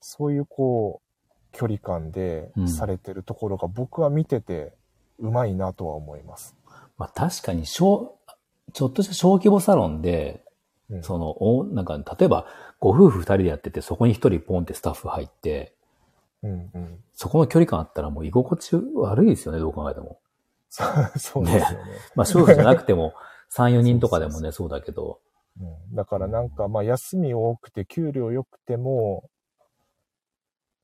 [0.00, 4.72] そういうこう、距離感でうんされてるところが僕は見てて、
[5.18, 6.54] うまいなとは思います。
[6.96, 8.16] まあ確かに小、
[8.72, 10.44] ちょっとした小規模サロンで、
[10.90, 12.46] うんその、おなんか、例えば、
[12.80, 15.74] ご夫婦二人でやってて、そこに一人ポンってスタッフ入って、
[16.42, 16.98] うんうん。
[17.12, 20.18] そこの距離感あったらもう居心地悪いですよね、どう考えても。
[20.70, 21.92] そうですよね。
[22.14, 23.14] まあ、少女じゃなくても、
[23.50, 25.20] 3、4人とかでもね、そうだけど。
[25.60, 29.28] うん、だからなんか、まあ、休み多くて給料良くても、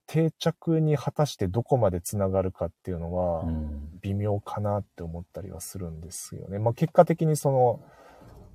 [0.07, 4.01] 定着に果たしてどこまでつながるかっていうのはう、ん。
[4.03, 6.59] 微妙かなって思ったりはするんですよね。
[6.59, 7.81] まあ、結果的にその、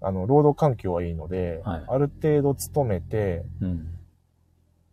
[0.01, 3.87] あの、労働環境はいいので、はいある程度勤めてうん。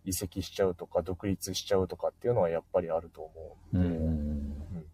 [0.04, 4.84] 移籍しちゃうとか、独立しちゃうとかっていうのはやっぱりあると思ううんで、ん。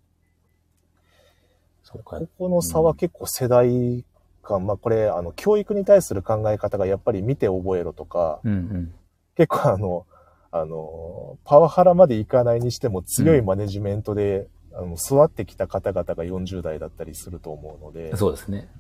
[1.83, 2.29] そうかこ。
[2.39, 4.05] この差は結構世代
[4.43, 8.95] 間、まあこれ、あの、教育に対する考え方がやっぱり見て覚えろとか、うんうん。
[9.37, 10.07] 結構あの、
[10.51, 18.71] あの、パワハラまでいかないにしても強いマネジメントで、あの育ってきた方々が40代だったりすると思うので、そうですね。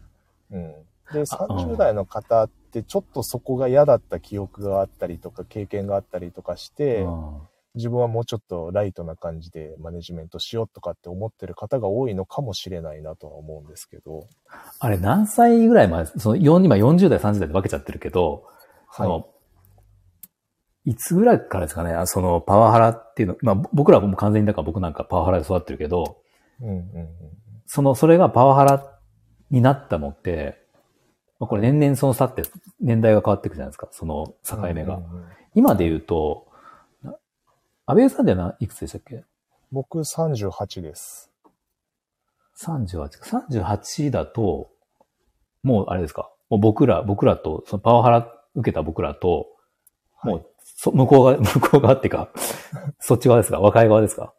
[0.50, 0.74] うん。
[1.12, 7.40] で、あうん30代の方ってちょっとそこが嫌だった記憶があったりとか経験があったりとかして、うん。
[7.74, 14.26] 自分はもうちょっとライトな感じでマネジメントしようとかって思ってる方が多いのかもしれないなとは思うんですけど、
[14.78, 18.44] あれ何歳ぐらい前、その4今40代、30代で分けちゃってるけど、
[18.94, 19.26] その、
[20.84, 26.18] い、つぐらいからですかね、あそのパワハラっていうの、まあ僕らはもう完全にだから僕なんかパワハラで育ってるけど、
[26.60, 27.08] うんうんうん。
[27.66, 28.98] その、それがパワハラ
[29.50, 30.61] になったのって、
[31.42, 32.44] まあこれ年々その差って
[32.80, 34.98] 年代が変わっていくじゃないですか、その境目が。
[34.98, 35.24] うんうんうん
[35.54, 36.46] 今で言うと、
[37.02, 37.14] な
[37.84, 39.22] 安倍さんではいくつでしたっけ？
[39.70, 41.30] 僕38です。
[42.58, 43.20] ?38。
[43.20, 44.70] 38だと、
[45.62, 49.48] もうあれですかもう僕ら、僕らと、そのパワハラ受けた僕らと、
[50.22, 52.30] もう、そ 向こうが、向こう側っていうか、
[52.98, 54.32] そっち側ですか若い側ですか？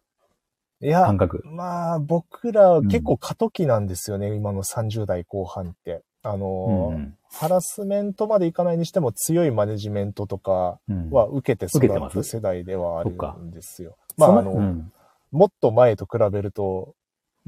[0.82, 1.43] いや感、覚。
[1.45, 6.04] まあ、僕ら結構過渡期なんですよね、今の30代後半って。
[6.24, 11.09] あのー、うんハラスメントまでいかないにしても強いマネジメントとかうん。
[11.09, 13.97] は受けて育つ世代ではあるんですよ。
[14.17, 14.91] まあ、あの、うん、
[15.32, 16.93] もっと前と比べると、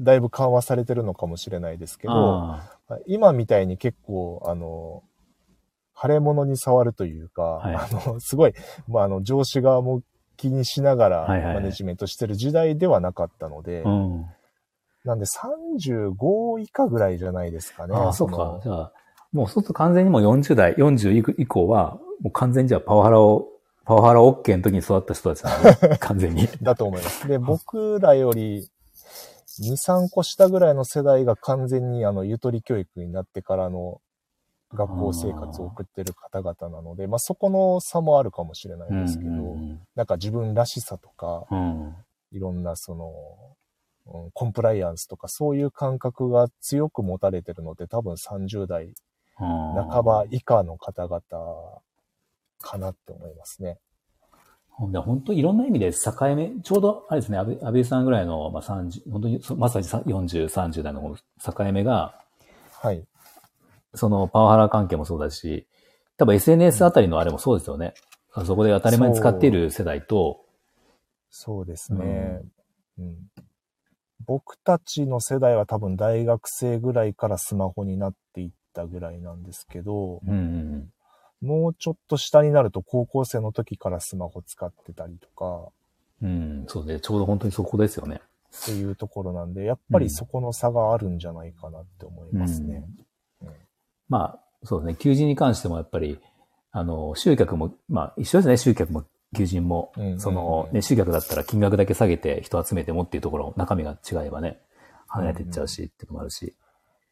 [0.00, 5.04] だいぶ緩和されてるのかもしれないですけど、あ今みたいに結構、あの、
[6.00, 7.74] 腫れ物に触るというか、はい。
[7.76, 8.54] あの、すごい、
[8.88, 10.02] まあ、あの、上司側も
[10.36, 11.54] 気にしながらはいはいはい。
[11.54, 14.26] マネジメントしてる時代ではなかったので、あ、うん。
[15.06, 17.94] なんで35以下ぐらいじゃないですかね。
[17.94, 18.60] ああ、そうのか。
[18.62, 18.92] じゃあ、
[19.32, 23.48] もうそうすると完全にもう40代、40以降は、もう完全にじゃあパワハラを、
[23.84, 26.48] パワハラ OK の時に育った人たちなんで、 完全に。
[26.60, 27.28] だと思います。
[27.28, 28.68] で、僕らより
[29.60, 34.00] 2、3個下ぐらいの世代が完全にあの、ゆとり教育になってからの
[34.74, 41.96] 学校生活を送ってる方々なので、まあそこの差もあるかもしれないですけど、うんなんか自分らしさとか、うんうん。
[42.32, 43.12] いろんなその、
[44.06, 48.94] うんコンプライアンスとかそういう感覚が強く持たれてるので、多分30代
[49.40, 51.20] うん半ば以下の方々
[52.60, 53.78] かなって思いますね。
[54.68, 62.20] ほんで本当いろんな意味で境目、ちょうどあれですね、安倍安倍さんぐらいの、まあ、30、本当にそまさにさ40、30代の境目が、
[62.82, 63.02] はい。
[63.94, 65.66] そのパワハラ関係もそうだし、
[66.18, 67.94] 多分 SNS あたりのあれもそうですよね。
[68.44, 70.44] そこで当たり前に使っている世代と、
[71.30, 72.42] そうですね。
[72.98, 73.14] うん
[74.26, 80.90] 僕たちの世代は多分大学生ぐらいからスマホになっていったぐらいなんですけど、うんうん
[81.42, 85.70] もうちょっと下になると高校生の時からスマホ使ってたりとか。
[86.22, 88.20] うん、うん、そうね、ちょうど本当にそこですよね。
[88.62, 92.84] っていうところなんで、やっぱりそこの差があるんじゃないかなって思いますね。
[93.42, 93.48] うん。
[94.08, 96.18] まあ、そうですね、求人に関してもやっぱり、
[96.72, 99.04] あの、集客も、まあ、一緒ですね、集客も
[99.34, 99.92] 求人も。
[100.18, 104.60] その、ね、集客だったら金額だけ下げて人集めてもっていうところ、中身が違えばね、
[105.08, 106.54] 離れていっちゃうし、っていうのもあるし。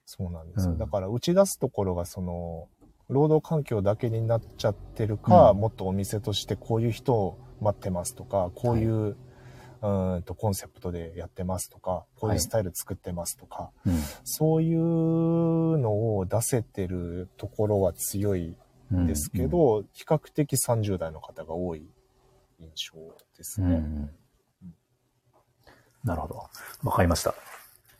[0.07, 0.73] そうなんですよ。
[0.73, 0.79] うん。
[0.79, 2.69] だから打ち出すところがその、
[3.09, 5.59] 労働環境だけになっちゃってるか、うん。
[5.59, 13.95] もっとお店としてこういう人を待ってますとか、こういう、うーんとコンセプトでやってますとか、こういうスタイル作ってますとか、うん。
[14.25, 14.79] そういう
[15.79, 18.57] のを出せてるところは強い
[18.91, 21.87] うんですけど、比較的30代の方が多い
[22.59, 22.99] 印象
[23.37, 23.77] ですうん、うね。
[23.79, 24.11] ん
[26.05, 26.43] なるほど。
[26.85, 27.35] わかりました。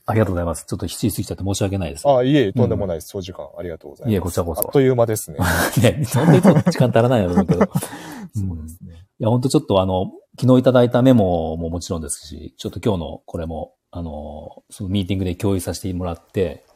[0.07, 0.67] ありがとうございます。
[0.67, 2.07] ちょっと7時過ぎちゃって申し訳ないです。
[2.07, 3.09] あ、いえ、とんでもないです。
[3.09, 4.13] 長時間ありがとうございます。
[4.13, 5.39] いえこちらこそあっという間ですね。
[5.81, 7.61] ね、本当にちょっと時間足らないなと思うけど。
[7.65, 8.93] そうですね。
[9.19, 16.67] いや、本当ちょっとあの、昨日いただいたメモももちろんですし、ちょっと今日のこれも、あの、そのミーティングで共有させてもらって、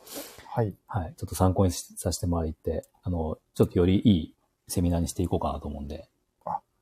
[0.46, 0.74] はい。
[0.86, 4.34] はい、ちょっと参考にしさせてもらって、あの、ちょっとよりいい
[4.68, 6.08] セミナーにしていこうかなと思うんで、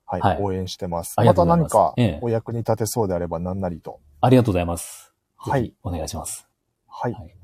[0.06, 1.14] はい、はい応援してます。
[1.18, 4.00] また何かええお役に立てそうであれば何なりと。
[4.20, 5.12] ありがとうございます。
[5.36, 6.46] はいお願いします。
[6.88, 7.12] はい。
[7.12, 7.36] はい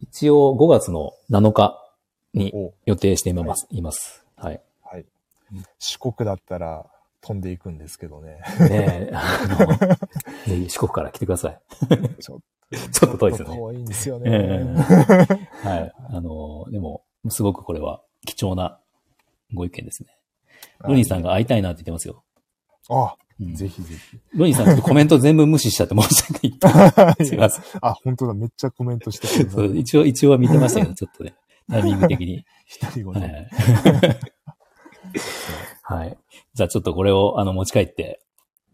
[0.00, 1.82] 一応5月の7日
[2.34, 3.66] にお予定しています。
[3.70, 4.24] います。
[4.36, 4.60] はい。
[4.82, 5.06] はい。
[5.78, 6.86] 四国だったら
[7.22, 8.42] 飛んでいくんですけどね。
[8.60, 9.66] ねえ、あの、
[10.46, 11.60] ぜひ四国から来てください。
[12.20, 12.40] ちょっ
[12.92, 13.56] ちょっと遠いですよね。
[13.56, 14.38] 遠いんですよえね。
[15.64, 15.92] えはい。
[16.10, 18.80] あの、でも、すごくこれは貴重な
[19.54, 20.16] ご意見ですね。
[20.80, 22.22] ロニーさんが会いたいなって言ってますよ。
[22.88, 24.18] あ、うんぜひぜひ。
[24.34, 27.16] ロニーさんちょっとコメント全部無視しちゃって申し訳ない。
[27.26, 27.64] すいません。
[27.82, 28.34] あ、本当だ。
[28.34, 31.34] めっちゃコメントしてく一応、一応は見てましたけど、ちょっとね、
[31.70, 32.44] タイミング的に。
[32.66, 33.20] 一人ごと。
[33.20, 33.48] はい。
[35.82, 36.18] はい。
[36.54, 38.20] じゃあちょっとこれを、あの、持ち帰って、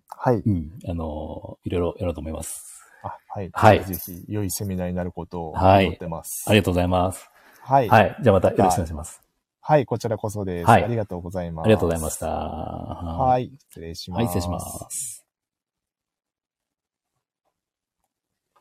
[0.08, 0.36] はい。
[0.36, 2.64] うん、あの、いろいろやろうと思います。
[3.02, 3.50] あ、はい。
[3.52, 6.44] はいぜひ、良いセミナーになることをはい思ってます。
[6.48, 7.28] ありがとうございます。
[7.60, 7.88] はい。
[7.88, 8.16] はい。
[8.22, 9.21] じゃあまたよろしくお願いします。
[9.64, 10.66] はい、こちらこそです。
[10.66, 11.66] はいありがとうございます。
[11.66, 12.26] ありがとうございました。
[12.26, 13.26] は。
[13.26, 14.18] はい失礼します。
[14.18, 15.21] はい、失礼します。